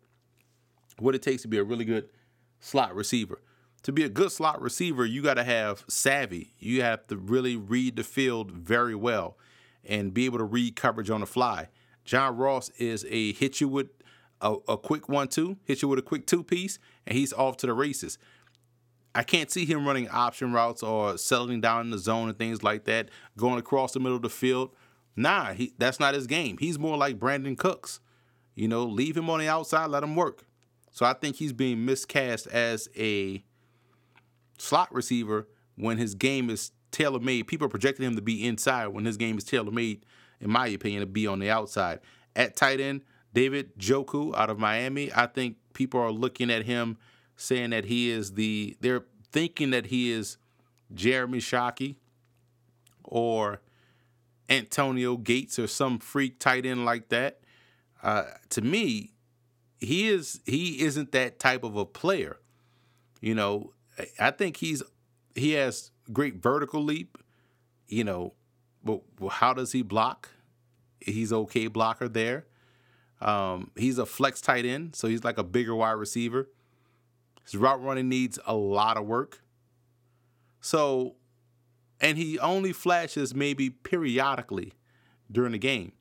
[0.99, 2.09] what it takes to be a really good
[2.61, 3.41] slot receiver.
[3.85, 6.55] To be a good slot receiver, you got to have savvy.
[6.59, 9.39] You have to really read the field very well
[9.85, 11.69] and be able to read coverage on the fly.
[12.05, 13.89] John Ross is a hit you with
[14.41, 17.57] a, a quick one two, hit you with a quick two piece, and he's off
[17.59, 18.19] to the races.
[19.15, 22.63] I can't see him running option routes or settling down in the zone and things
[22.63, 24.71] like that, going across the middle of the field.
[25.17, 26.59] Nah, he, that's not his game.
[26.59, 28.01] He's more like Brandin Cooks.
[28.55, 30.45] You know, leave him on the outside, let him work.
[30.91, 33.45] So I think he's being miscast as a
[34.59, 37.47] slot receiver when his game is tailor made.
[37.47, 40.05] People are projecting him to be inside when his game is tailor made,
[40.41, 42.01] in my opinion, to be on the outside.
[42.35, 43.03] At tight end,
[43.39, 45.13] David Njoku out of Miami.
[45.15, 46.99] I think people are looking at him
[47.37, 50.39] saying that he is the, they're thinking that he is
[50.93, 51.95] Jeremy Shockey
[53.05, 53.61] or
[54.49, 57.39] Antonio Gates or some freak tight end like that.
[58.03, 59.13] Uh, to me,
[59.79, 62.39] he is he isn't that type of a player.
[63.21, 63.73] You know,
[64.19, 64.83] I think he's
[65.37, 67.17] he has great vertical leap.
[67.87, 68.35] You know,
[68.83, 70.29] but how does he block?
[70.99, 72.47] He's okay blocker there.
[73.21, 76.49] Um, he's a flex tight end, so he's like a bigger wide receiver.
[77.45, 79.43] His route running needs a lot of work.
[80.61, 81.17] So,
[82.01, 84.73] and he only flashes maybe periodically
[85.31, 85.93] during the game.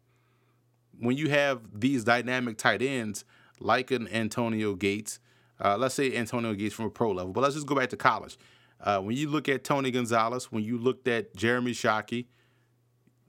[0.99, 3.24] When you have these dynamic tight ends
[3.59, 5.20] like an Antonio Gates,
[5.63, 7.97] uh, let's say Antonio Gates from a pro level, but let's just go back to
[7.97, 8.38] college.
[8.80, 12.26] Uh, when you look at Tony Gonzalez, when you looked at Jeremy Shockey,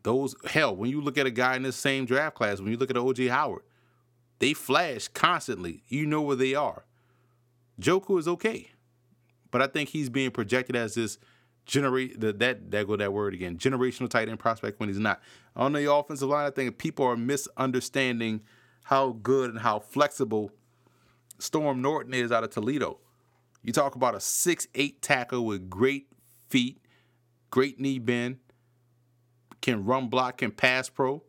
[0.03, 2.77] those hell, when you look at a guy in the same draft class, when you
[2.77, 3.63] look at OJ Howard,
[4.39, 5.83] they flash constantly.
[5.89, 6.85] You know where they are.
[7.81, 8.71] Njoku is okay,
[9.51, 11.19] but I think he's being projected as this
[11.67, 15.21] generate that that go that word again generational tight end prospect when he's not
[15.55, 16.47] on the offensive line.
[16.47, 18.41] I think people are misunderstanding
[18.85, 20.51] how good and how flexible
[21.39, 22.99] Storm Norton is out of Toledo.
[23.63, 26.09] You talk about a six-eight tackle with great
[26.49, 26.81] feet,
[27.51, 28.39] great knee bend,
[29.61, 31.23] can run block, can pass pro.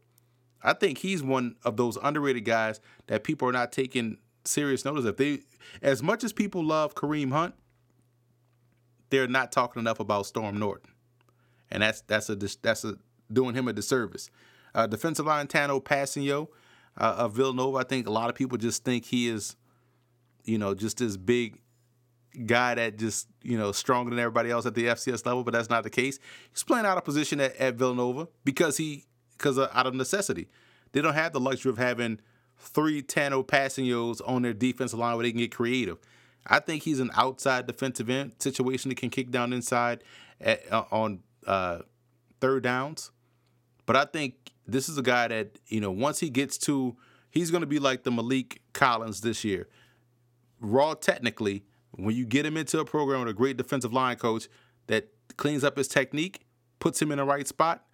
[0.64, 2.80] I think he's one of those underrated guys
[3.10, 5.18] that people are not taking serious notice of.
[5.18, 5.40] They,
[5.82, 7.56] as much as people love Kareem Hunt,
[9.10, 10.92] they're not talking enough about Storm Norton,
[11.70, 12.96] and that's that's a that's a
[13.34, 14.30] doing him a disservice.
[14.76, 16.48] Uh, defensive line Tanoh Kpassagnon
[16.98, 17.80] uh, of Villanova.
[17.80, 19.56] I think a lot of people just think he is,
[20.46, 21.58] you know, just this big
[22.46, 25.72] guy that just you know stronger than everybody else at the FCS level, but that's
[25.72, 26.20] not the case.
[26.52, 30.48] He's playing out of position at, at Villanova because he because out of necessity.
[30.92, 32.20] They don't have the luxury of having
[32.60, 35.98] three Tanoh Kpassagnons on their defensive line where they can get creative.
[36.46, 40.04] I think he's an outside defensive end situation that can kick down inside
[40.42, 41.80] at, uh, on uh,
[42.40, 43.12] third downs.
[43.86, 46.96] But I think this is a guy that, you know, once he gets to,
[47.32, 49.68] he's going to be like the Maliek Collins this year.
[50.60, 54.48] Raw technically, when you get him into a program with a great defensive line coach
[54.88, 56.46] that cleans up his technique,
[56.80, 57.86] puts him in the right spot,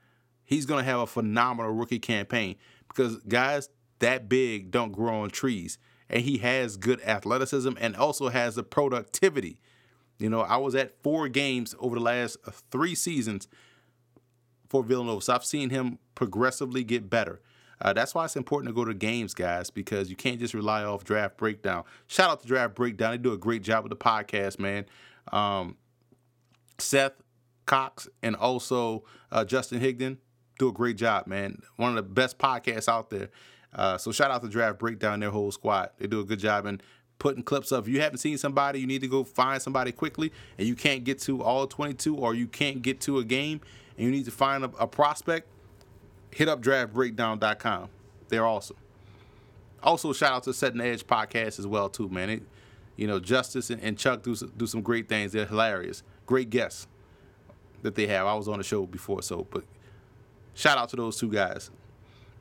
[0.43, 2.55] he's going to have a phenomenal rookie campaign
[2.88, 5.77] because guys that big don't grow on trees.
[6.09, 9.59] And he has good athleticism and also has the productivity.
[10.19, 12.37] You know, I was at four games over the last
[12.71, 13.47] three seasons
[14.69, 15.21] for Villanova.
[15.21, 17.41] So I've seen him progressively get better.
[17.81, 20.83] Uh, that's why it's important to go to games, guys, because you can't just rely
[20.83, 21.83] off Draft Breakdown.
[22.07, 23.11] Shout out to Draft Breakdown.
[23.11, 24.85] They do a great job with the podcast, man.
[25.31, 25.75] Um,
[26.77, 27.13] Seth
[27.65, 30.17] Cox and also uh, Justin Higdon
[30.57, 31.61] do a great job, man.
[31.75, 33.29] One of the best podcasts out there.
[33.76, 35.89] Uh, so shout out to Draft Breakdown, their whole squad.
[35.99, 36.82] They do a good job in
[37.19, 37.84] putting clips up.
[37.84, 41.03] If you haven't seen somebody, you need to go find somebody quickly, and you can't
[41.03, 43.61] get to all 22, or you can't get to a game,
[43.97, 45.47] and you need to find a, a prospect,
[46.32, 47.89] hit up draftbreakdown.com.
[48.30, 48.78] They're awesome.
[49.84, 52.30] Also, shout out to Setting the Edge podcast as well too, man.
[52.30, 52.43] It,
[52.95, 55.34] you know, Justice and, and Chuck do do some great things.
[55.34, 56.01] They're hilarious.
[56.26, 56.88] Great guests
[57.84, 58.26] that they have.
[58.26, 59.63] I was on the show before, so but
[60.53, 61.69] shout out to those two guys,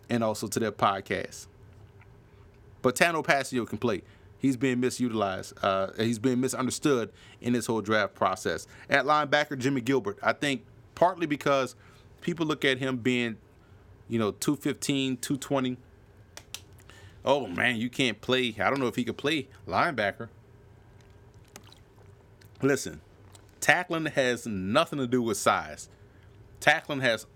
[0.09, 1.47] and also to their podcast.
[2.83, 4.03] But Tanoh Kpassagnon can play.
[4.39, 5.55] He's being misutilized.
[5.63, 8.67] Uh, he's being misunderstood in this whole draft process.
[8.91, 10.19] At linebacker, Jimmy Gilbert.
[10.23, 11.75] I think partly because
[12.21, 13.39] people look at him being,
[14.09, 15.79] you know, 215, 220
[17.25, 18.55] oh man, you can't play.
[18.61, 20.29] I don't know if he could play linebacker.
[22.63, 23.01] Listen,
[23.61, 25.89] tackling has nothing to do with size.
[26.61, 27.27] Tackling has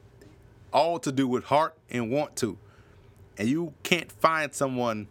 [0.73, 2.59] all to do with heart and want to.
[3.37, 5.09] And you can't find someone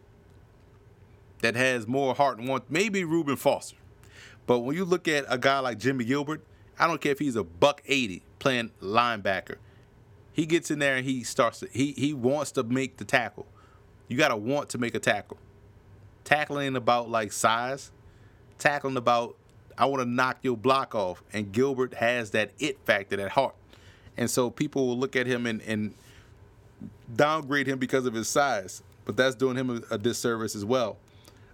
[1.41, 2.70] that has more heart and want.
[2.70, 3.78] Maybe Reuben Foster.
[4.45, 6.41] But when you look at a guy like Jimmy Gilbert,
[6.80, 9.58] I don't care if he's a buck 80 playing linebacker.
[10.32, 13.47] He gets in there and he starts to, he he wants to make the tackle.
[14.08, 15.38] You got to want to make a tackle.
[16.24, 17.91] Tackling about like size,
[18.60, 19.36] tackling about
[19.78, 21.24] I want to knock your block off.
[21.34, 23.55] And Gilbert has that it factor, that heart.
[24.18, 25.93] And so people will look at him and, and
[27.15, 28.82] downgrade him because of his size.
[29.05, 30.97] But that's doing him a, a disservice as well.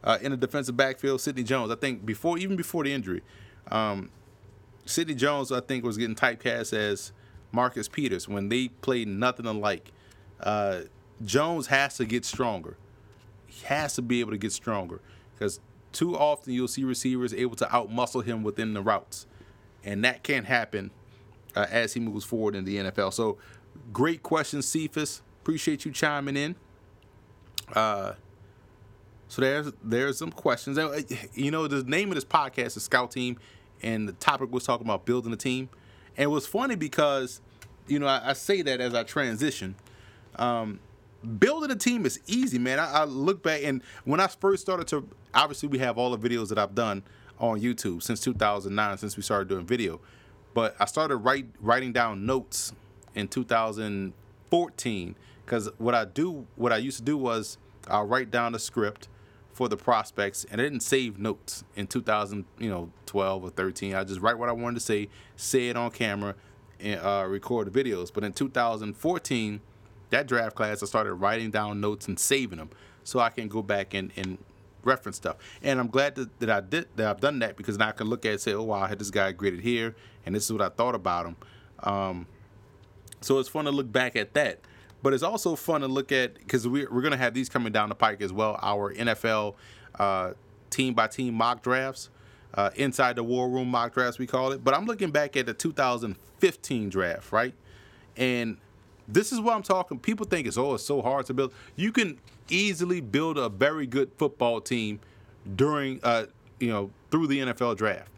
[0.04, 1.72] Uh, in the defensive backfield, Sidney Jones.
[1.72, 3.22] I think before, even before the injury,
[3.70, 4.10] um,
[4.86, 7.14] Sidney Jones, I think, was getting typecast as
[7.52, 9.92] Marcus Peters when they played nothing alike.
[10.40, 10.82] Uh,
[11.24, 12.76] Jones has to get stronger.
[13.48, 15.00] He has to be able to get stronger
[15.34, 15.60] because
[15.92, 19.28] too often you'll see receivers able to outmuscle him within the routes,
[19.84, 20.92] and that can't happen
[21.56, 23.14] uh, as he moves forward in the NFL.
[23.14, 23.38] So,
[23.92, 25.22] great question, Cephas.
[25.42, 26.56] Appreciate you chiming in.
[27.74, 28.14] Uh,
[29.28, 30.78] so there's there's some questions.
[30.78, 31.02] Uh,
[31.34, 33.38] you know, the name of this podcast is Scout Team,
[33.82, 35.70] and the topic was talking about building a team.
[36.16, 37.42] And it was funny because,
[37.88, 39.76] you know, I, I say that as I transition.
[40.36, 40.80] Um,
[41.40, 42.80] building a team is easy, man.
[42.80, 46.30] I, I, look back and when I first started to, obviously we have all the
[46.30, 47.04] videos that I've done
[47.40, 50.00] on YouTube since 2009, since we started doing video.
[50.54, 52.74] But I started write, writing down notes
[53.16, 58.56] in 2014 because what I do, what I used to do was I'll write down
[58.56, 59.08] a script
[59.52, 63.96] for the prospects and I didn't save notes in 2000, you know, 12 or 13.
[63.96, 66.36] I just write what I wanted to say, say it on camera,
[66.80, 68.12] and uh, record videos.
[68.14, 69.62] But in 2014
[70.14, 72.70] that draft class, I started writing down notes and saving them
[73.04, 74.38] so I can go back and, and
[74.84, 75.38] reference stuff.
[75.62, 78.08] And I'm glad that, that I did that I've done that because now I can
[78.08, 80.46] look at it and say, oh wow, I had this guy graded here, and this
[80.46, 81.36] is what I thought about him.
[81.80, 82.28] Um,
[83.22, 84.60] so it's fun to look back at that.
[85.02, 87.74] But it's also fun to look at because we, we're going to have these coming
[87.74, 88.58] down the pike as well.
[88.62, 89.56] Our NFL
[90.00, 90.32] uh,
[90.70, 92.10] team by team mock drafts,
[92.54, 94.64] uh, inside the war room mock drafts, we call it.
[94.64, 97.54] But I'm looking back at the 2015 draft, right?
[98.16, 98.58] And
[99.08, 100.00] this is what I'm talking.
[100.00, 101.54] People think it's oh, it's so hard to build.
[101.76, 105.00] You can easily build a very good football team
[105.56, 106.26] during, uh,
[106.60, 108.10] you know, through the NFL draft.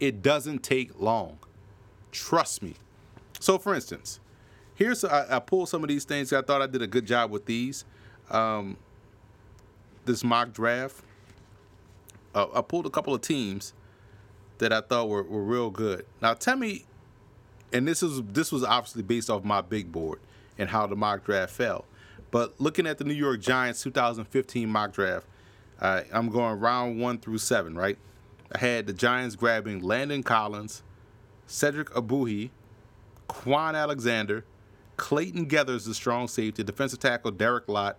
[0.00, 1.38] It doesn't take long.
[2.10, 2.74] Trust me.
[3.38, 4.20] So, for instance,
[4.74, 6.32] here's I, I pulled some of these things.
[6.32, 7.84] I thought I did a good job with these.
[8.30, 8.76] Um,
[10.04, 11.04] this mock draft.
[12.34, 13.74] Uh, I pulled a couple of teams
[14.58, 16.06] that I thought were, were real good.
[16.20, 16.84] Now, tell me,
[17.72, 20.18] and this is this was obviously based off my big board
[20.62, 21.84] and how the mock draft fell.
[22.30, 25.26] But looking at the New York Giants 2015 mock draft,
[25.80, 27.98] uh, I'm going round one through seven, right?
[28.52, 30.84] I had the Giants grabbing Landon Collins,
[31.48, 32.50] Cedric Ogbuehi,
[33.28, 34.44] Kwon Alexander,
[34.96, 37.98] Clayton Geathers, the strong safety, defensive tackle Derek Lott,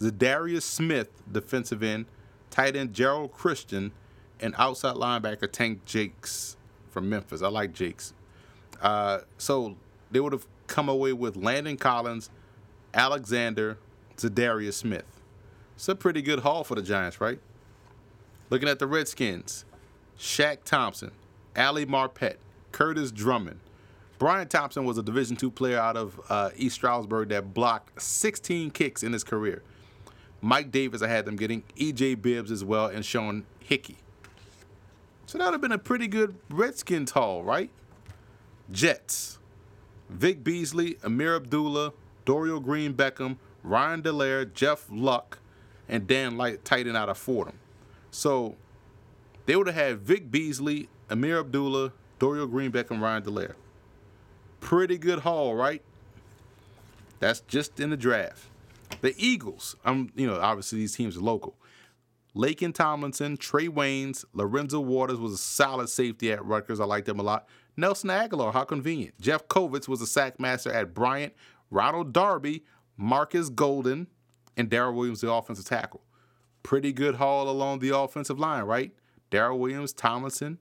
[0.00, 2.06] Za'Darius Smith, defensive end,
[2.50, 3.92] tight end Geron Christian,
[4.40, 6.56] and outside linebacker Tank Jakes
[6.90, 7.42] from Memphis.
[7.42, 8.12] I like Jakes.
[8.80, 9.76] Uh, so
[10.10, 12.30] they would have come away with Landon Collins,
[12.94, 13.76] Alexander,
[14.16, 15.20] Za'Darius Smith.
[15.76, 17.38] It's a pretty good haul for the Giants, right?
[18.48, 19.66] Looking at the Redskins,
[20.18, 21.10] Shaq Thompson,
[21.54, 22.36] Ali Marpet,
[22.72, 23.60] Kurtis Drummond.
[24.18, 28.70] Brian Thompson was a Division II player out of uh, East Stroudsburg that blocked 16
[28.70, 29.62] kicks in his career.
[30.40, 32.14] Mike Davis, I had them getting E.J.
[32.16, 33.96] Bibbs as well, and Sean Hickey.
[35.26, 37.70] So that would have been a pretty good Redskins haul, right?
[38.70, 39.38] Jets.
[40.12, 41.92] Vic Beasley, Ameer Abdullah,
[42.24, 45.38] Dorial Green Beckham, Ryan Delaire, Jeff Luc,
[45.88, 47.58] and Dan Light tighten out of Fordham.
[48.10, 48.56] So
[49.46, 53.54] they would have had Vic Beasley, Ameer Abdullah, Dorial Green Beckham, Ryan Delaire.
[54.60, 55.82] Pretty good haul, right?
[57.18, 58.46] That's just in the draft.
[59.00, 61.54] The Eagles, I'm you know, obviously these teams are local.
[62.36, 66.80] Laken Tomlinson, Trae Waynes, Lorenzo Waters was a solid safety at Rutgers.
[66.80, 67.46] I liked him a lot.
[67.76, 69.20] Nelson Agholor, how convenient.
[69.20, 71.32] Jeff Kovitz was a sack master at Bryant.
[71.70, 72.64] Ronald Darby,
[72.96, 74.08] Marcus Golden,
[74.56, 76.02] and Daryl Williams, the offensive tackle.
[76.62, 78.92] Pretty good haul along the offensive line, right?
[79.30, 80.58] Daryl Williams, Tomlinson.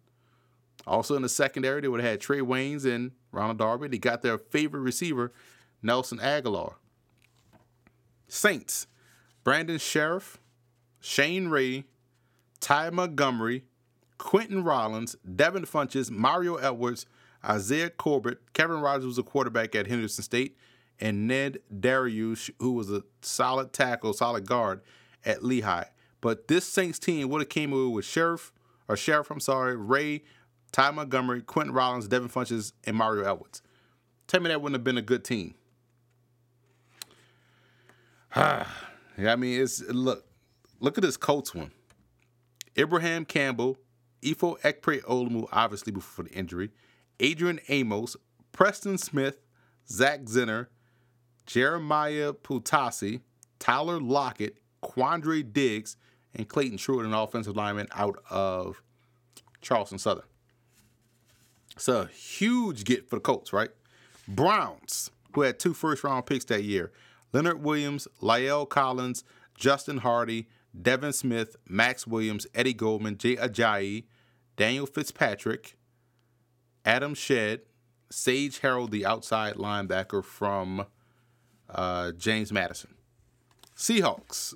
[0.88, 3.90] Also in the secondary, they would have had Trae Waynes and Ronald Darby.
[3.90, 5.32] They got their favorite receiver,
[5.84, 6.76] Nelson Agholor.
[8.28, 8.88] Saints,
[9.44, 10.40] Brandon Scherff,
[11.02, 11.84] Shane Ray,
[12.62, 13.66] Ty Montgomery,
[14.22, 17.08] Quentin Rollins, Devin Funchess, Mario Edwards,
[17.44, 20.56] Isaiah Corbett, Kevin Rogers was a quarterback at Henderson State,
[21.00, 24.82] and Ned Dariush, who was a solid tackle, solid guard
[25.26, 25.86] at Lehigh.
[26.22, 28.54] But this Saints team would have came away with Sheriff,
[28.88, 30.22] or Sheriff, I'm sorry, Ray,
[30.72, 33.64] Ty Montgomery, Quentin Rollins, Devin Funchess, and Mario Edwards.
[34.28, 35.56] Tell me that wouldn't have been a good team.
[38.36, 38.68] I
[39.18, 40.26] mean, it's look,
[40.80, 41.72] look at this Colts one.
[42.78, 43.80] Ibraheim Campbell,
[44.22, 46.70] Ifo Ekpre Olomu, obviously before the injury,
[47.20, 48.16] Adrian Amos,
[48.52, 49.38] Preston Smith,
[49.88, 50.68] Zach Zenner,
[51.46, 53.22] Jeremiah Poutasi,
[53.60, 55.98] Tyler Lockett, Quandre Diggs,
[56.34, 58.82] and Clayton Truitt, an offensive lineman out of
[59.62, 60.26] Charleston Southern.
[61.76, 63.70] It's a huge get for the Colts, right?
[64.28, 66.92] Browns, who had two first round picks that year
[67.34, 69.24] Leonard Williams, La'el Collins,
[69.56, 70.48] Justin Hardy,
[70.80, 74.06] Devin Smith, Max Williams, Eddie Goldman, Jay Ajayi,
[74.56, 75.78] Daniel Fitzpatrick,
[76.86, 77.62] Adam Shead,
[78.10, 80.86] Sage Harold, the outside linebacker from
[81.70, 82.96] uh, James Madison.
[83.76, 84.54] Seahawks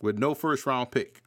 [0.00, 1.22] with no first round pick.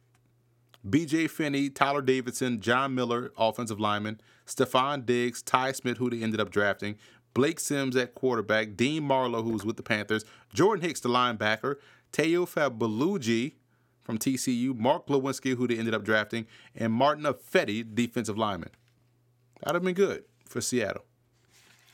[0.88, 6.40] BJ Finney, Tyler Davidson, John Miller, offensive lineman, Stefon Diggs, Tye Smith, who they ended
[6.40, 6.96] up drafting,
[7.34, 11.76] Blake Sims at quarterback, Dean Marlowe, who was with the Panthers, Jordan Hicks, the linebacker,
[12.12, 13.54] Teo Fabalugi
[14.02, 18.70] from TCU, Mark Glowinski, who they ended up drafting, and Martin Ifedi, defensive lineman.
[19.60, 21.04] That'd have been good for Seattle.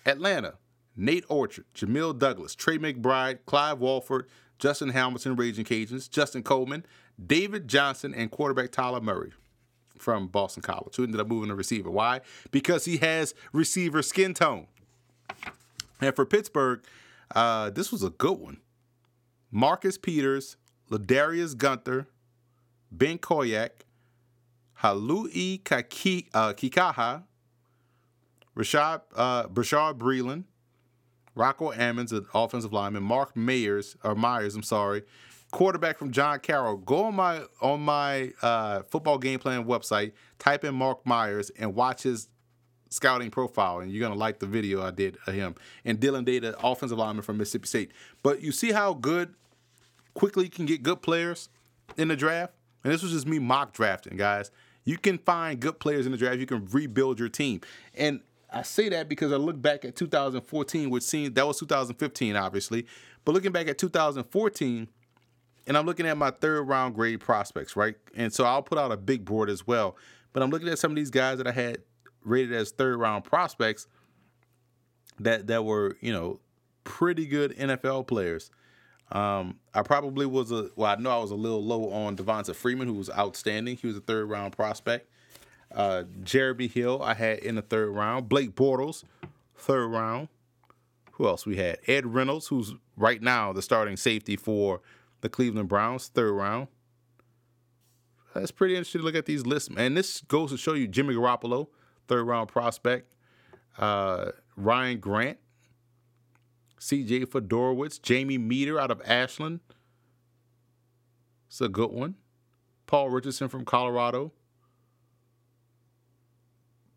[0.07, 0.55] Atlanta,
[0.97, 4.27] Nate Orchard, Jamil Douglas, Tre McBride, Clive Walford,
[4.59, 6.85] Justin Hamilton, Raging Cajuns, Justin Coleman,
[7.25, 9.33] David Johnson, and quarterback Tyler Murphy
[9.99, 11.91] from Boston College, who ended up moving to receiver.
[11.91, 12.21] Why?
[12.51, 14.67] Because he has receiver skin tone.
[16.01, 16.83] And for Pittsburgh,
[17.35, 18.59] uh, this was a good one.
[19.51, 20.57] Marcus Peters,
[20.91, 22.07] Ladarius Gunter,
[22.91, 23.71] Ben Koyak,
[24.83, 27.25] Halui Kaki, uh, Kikaha,
[28.57, 30.45] Rashad, uh, Brashad Breeland,
[31.35, 35.03] Rocco Ammons, an offensive lineman, Mark Mayers, or Myers, I'm sorry,
[35.53, 36.77] quarterback from John Carroll.
[36.77, 41.75] Go on my on my uh, football game plan website, type in Mark Myers, and
[41.75, 42.29] watch his
[42.91, 45.55] scouting profile, and you're gonna like the video I did of him.
[45.85, 47.93] And Dylan Data, offensive lineman from Mississippi State.
[48.23, 49.35] But you see how good
[50.15, 51.49] quickly you can get good players
[51.97, 52.53] in the draft.
[52.85, 54.51] And this was just me mock drafting, guys.
[54.85, 56.39] You can find good players in the draft.
[56.39, 57.61] You can rebuild your team.
[57.95, 58.21] And
[58.51, 62.87] I say that because I look back at 2014, which seemed that was 2015, obviously.
[63.25, 64.89] But looking back at 2014,
[65.67, 67.97] and I'm looking at my third round grade prospects, right?
[68.15, 69.97] And so I'll put out a big board as well.
[70.33, 71.79] But I'm looking at some of these guys that I had
[72.25, 73.87] rated as third round prospects
[75.21, 76.41] that that were you know
[76.85, 78.51] pretty good NFL players.
[79.11, 82.55] Um, I probably was a well, I know I was a little low on Devonta
[82.55, 83.77] Freeman, who was outstanding.
[83.77, 85.11] He was a third round prospect.
[85.75, 88.29] Uh, Jeremy Hill, I had in the third round.
[88.29, 89.05] Blake Bortles,
[89.57, 90.29] third round.
[91.13, 91.79] Who else we had?
[91.87, 94.81] Ed Reynolds, who's right now the starting safety for
[95.21, 96.69] the Cleveland Browns, third round.
[98.35, 99.69] That's pretty interesting to look at these lists.
[99.77, 101.69] And this goes to show you Jimmy Garoppolo,
[102.09, 103.13] third round prospect.
[103.79, 105.39] Uh, Ryan Grant,
[106.81, 109.61] CJ Fiedorowicz, Jamie Meder out of Ashland.
[111.47, 112.17] It's a good one.
[112.87, 114.33] Paul Richardson from Colorado.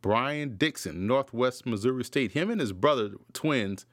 [0.01, 2.31] Brian Dixon, Northwest Missouri State.
[2.31, 3.85] Him and his brother, twins,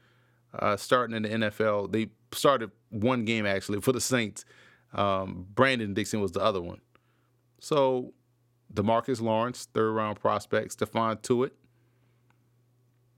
[0.58, 1.92] uh, starting in the NFL.
[1.92, 4.44] They started one game actually for the Saints.
[4.94, 6.80] Um, Brandon Dixon was the other one.
[7.60, 8.14] So,
[8.72, 10.78] Demarcus Lawrence, third round prospect.
[10.78, 11.50] Stephon Tuitt.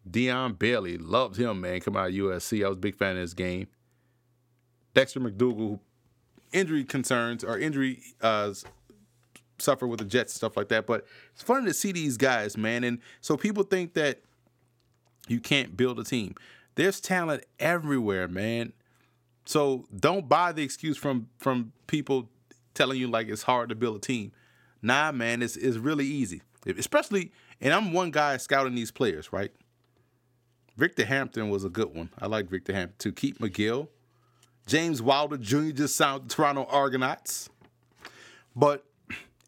[0.09, 1.81] Dion Bailey, loved him, man.
[1.81, 2.65] Come out of USC.
[2.65, 3.67] I was a big fan of his game.
[4.95, 5.79] Dexter McDougle,
[6.53, 8.53] injury concerns or injury uh,
[9.59, 10.87] suffer with the Jets and stuff like that.
[10.87, 12.83] But it's funny to see these guys, man.
[12.83, 14.21] And so people think that
[15.29, 16.35] you can't build a team.
[16.75, 18.73] There's talent everywhere, man.
[19.45, 22.29] So don't buy the excuse from from people
[22.75, 24.33] telling you like it's hard to build a team.
[24.83, 26.43] Nah, man, it's it's really easy.
[26.66, 29.51] Especially, and I'm one guy scouting these players, right?
[30.76, 32.11] Victor Hampton was a good one.
[32.18, 33.12] I like Victor Hampton too.
[33.12, 33.89] Keith McGill.
[34.66, 35.70] James Wilder Jr.
[35.70, 37.49] just signed the Toronto Argonauts.
[38.55, 38.85] But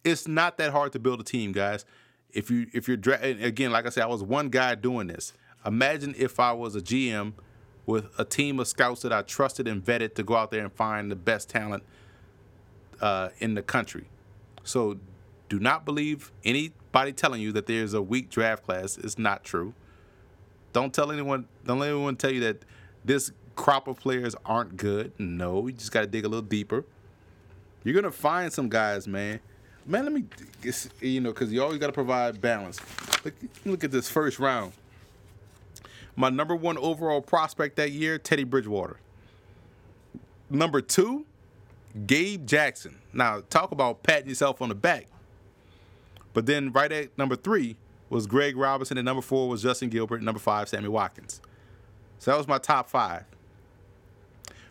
[0.04, 1.84] it's not that hard to build a team, guys.
[2.30, 5.32] If you if you're dra- again, like I said, I was one guy doing this.
[5.64, 7.34] Imagine if I was a GM
[7.86, 10.72] with a team of scouts that I trusted and vetted to go out there and
[10.72, 11.82] find the best talent
[13.00, 14.08] uh, in the country.
[14.64, 14.98] So
[15.52, 18.96] do not believe anybody telling you that there's a weak draft class.
[18.96, 19.74] It's not true.
[20.72, 21.46] Don't tell anyone.
[21.66, 22.64] Don't let anyone tell you that
[23.04, 25.12] this crop of players aren't good.
[25.18, 26.86] No, you just got to dig a little deeper.
[27.84, 29.40] You're gonna find some guys, man.
[29.84, 30.24] Man, let me,
[31.02, 32.80] you know, because you always got to provide balance.
[33.22, 33.34] Look,
[33.66, 34.72] look at this first round.
[36.16, 39.00] My number one overall prospect that year, Teddy Bridgewater.
[40.48, 41.26] Number two,
[42.06, 43.00] Gabe Jackson.
[43.12, 45.08] Now, talk about patting yourself on the back.
[46.32, 47.76] But then right at number three
[48.08, 51.40] was Greg Robinson, and number four was Justin Gilbert, and number five, Sammy Watkins.
[52.18, 53.24] So that was my top five.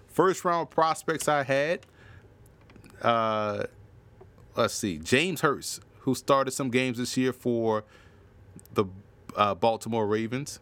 [0.08, 1.82] First round prospects I had,
[3.02, 3.64] uh,
[4.56, 7.84] let's see, James Hurst, who started some games this year for
[8.74, 8.86] the
[9.36, 10.60] uh, Baltimore Ravens.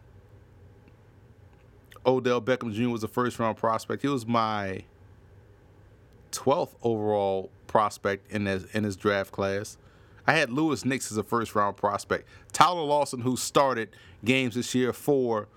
[2.06, 2.88] Odell Beckham Jr.
[2.88, 4.02] was a first round prospect.
[4.02, 4.84] He was my
[6.32, 9.76] 12th overall prospect in his, in his draft class.
[10.26, 12.28] I had Louis Nix as a first round prospect.
[12.52, 13.90] Tyler Larsen, who started
[14.24, 15.48] games this year for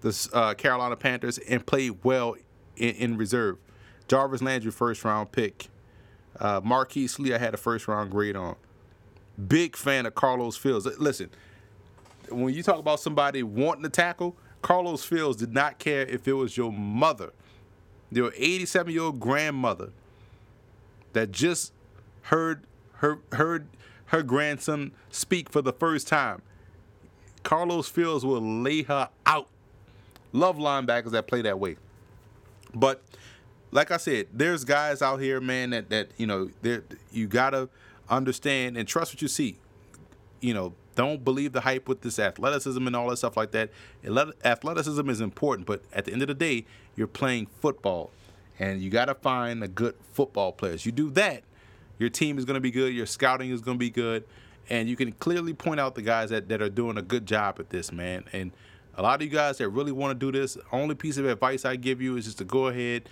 [0.00, 2.36] the uh, Carolina Panthers and played well
[2.76, 3.58] in, in, reserve.
[4.08, 5.68] Jarvis Landry, first round pick.
[6.38, 8.56] Uh, Marquise Lee, I had a first round grade on.
[9.48, 10.86] Big fan of Carlos Fields.
[10.98, 11.30] Listen,
[12.30, 16.32] when you talk about somebody wanting to tackle, Carlos Fields did not care if it
[16.32, 17.32] was your mother,
[18.10, 19.90] your 87 year old grandmother
[21.12, 21.72] that just
[22.22, 23.66] heard her heard
[24.12, 26.42] her grandson speak for the first time.
[27.42, 29.48] Carlos Fields will lay her out.
[30.32, 31.76] Love linebackers that play that way.
[32.74, 33.02] But
[33.70, 36.50] like I said, there's guys out here, man, that that you know,
[37.10, 37.68] you gotta
[38.08, 39.58] understand and trust what you see.
[40.40, 43.70] You know, don't believe the hype with this athleticism and all that stuff like that.
[44.44, 48.10] Athleticism is important, but at the end of the day, you're playing football,
[48.58, 50.84] and you gotta find a good football players.
[50.84, 51.42] You do that,
[52.02, 52.92] your team is going to be good.
[52.92, 54.24] Your scouting is going to be good.
[54.68, 57.60] And you can clearly point out the guys that, that are doing a good job
[57.60, 58.24] at this, man.
[58.32, 58.50] And
[58.96, 61.64] a lot of you guys that really want to do this, only piece of advice
[61.64, 63.08] I give you is just to go ahead,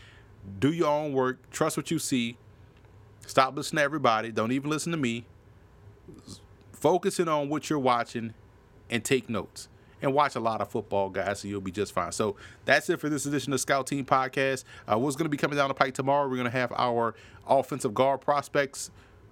[0.59, 2.37] do your own work, trust what you see,
[3.27, 5.25] stop listening to everybody, don't even listen to me.
[6.73, 8.35] Focusing on what you're watching
[8.91, 9.69] and take notes
[10.03, 12.13] and watch a lot of football, guys, so you'll be just fine.
[12.13, 14.65] So that's it for this edition of Scout Team Podcast.
[14.91, 16.29] Uh, what's going to be coming down the pike tomorrow?
[16.29, 17.15] We're going to have our
[17.47, 18.91] offensive guard prospects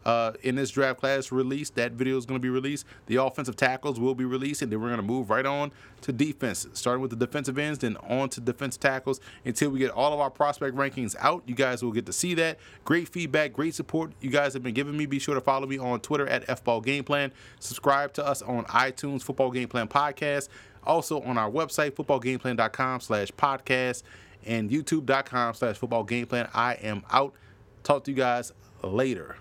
[0.09, 1.75] uh, in this draft class released.
[1.75, 2.87] That video is going to be released.
[3.07, 6.13] The offensive tackles will be released, and then we're going to move right on to
[6.13, 10.15] defense, starting with the defensive ends, then on to defense tackles until we get all
[10.15, 11.43] of our prospect rankings out.
[11.45, 12.59] You guys will get to see that.
[12.87, 15.05] Great feedback, great support you guys have been giving me.
[15.05, 17.31] Be sure to follow me on Twitter at FBallGamePlan.
[17.61, 20.49] Subscribe to us on iTunes, Football Game Plan Podcast.
[20.85, 24.05] Also on our website, footballgameplan.com slash podcast
[24.47, 26.49] and youtube.com slash football game plan.
[26.55, 27.35] I am out.
[27.83, 28.53] Talk to you guys
[28.83, 29.37] later.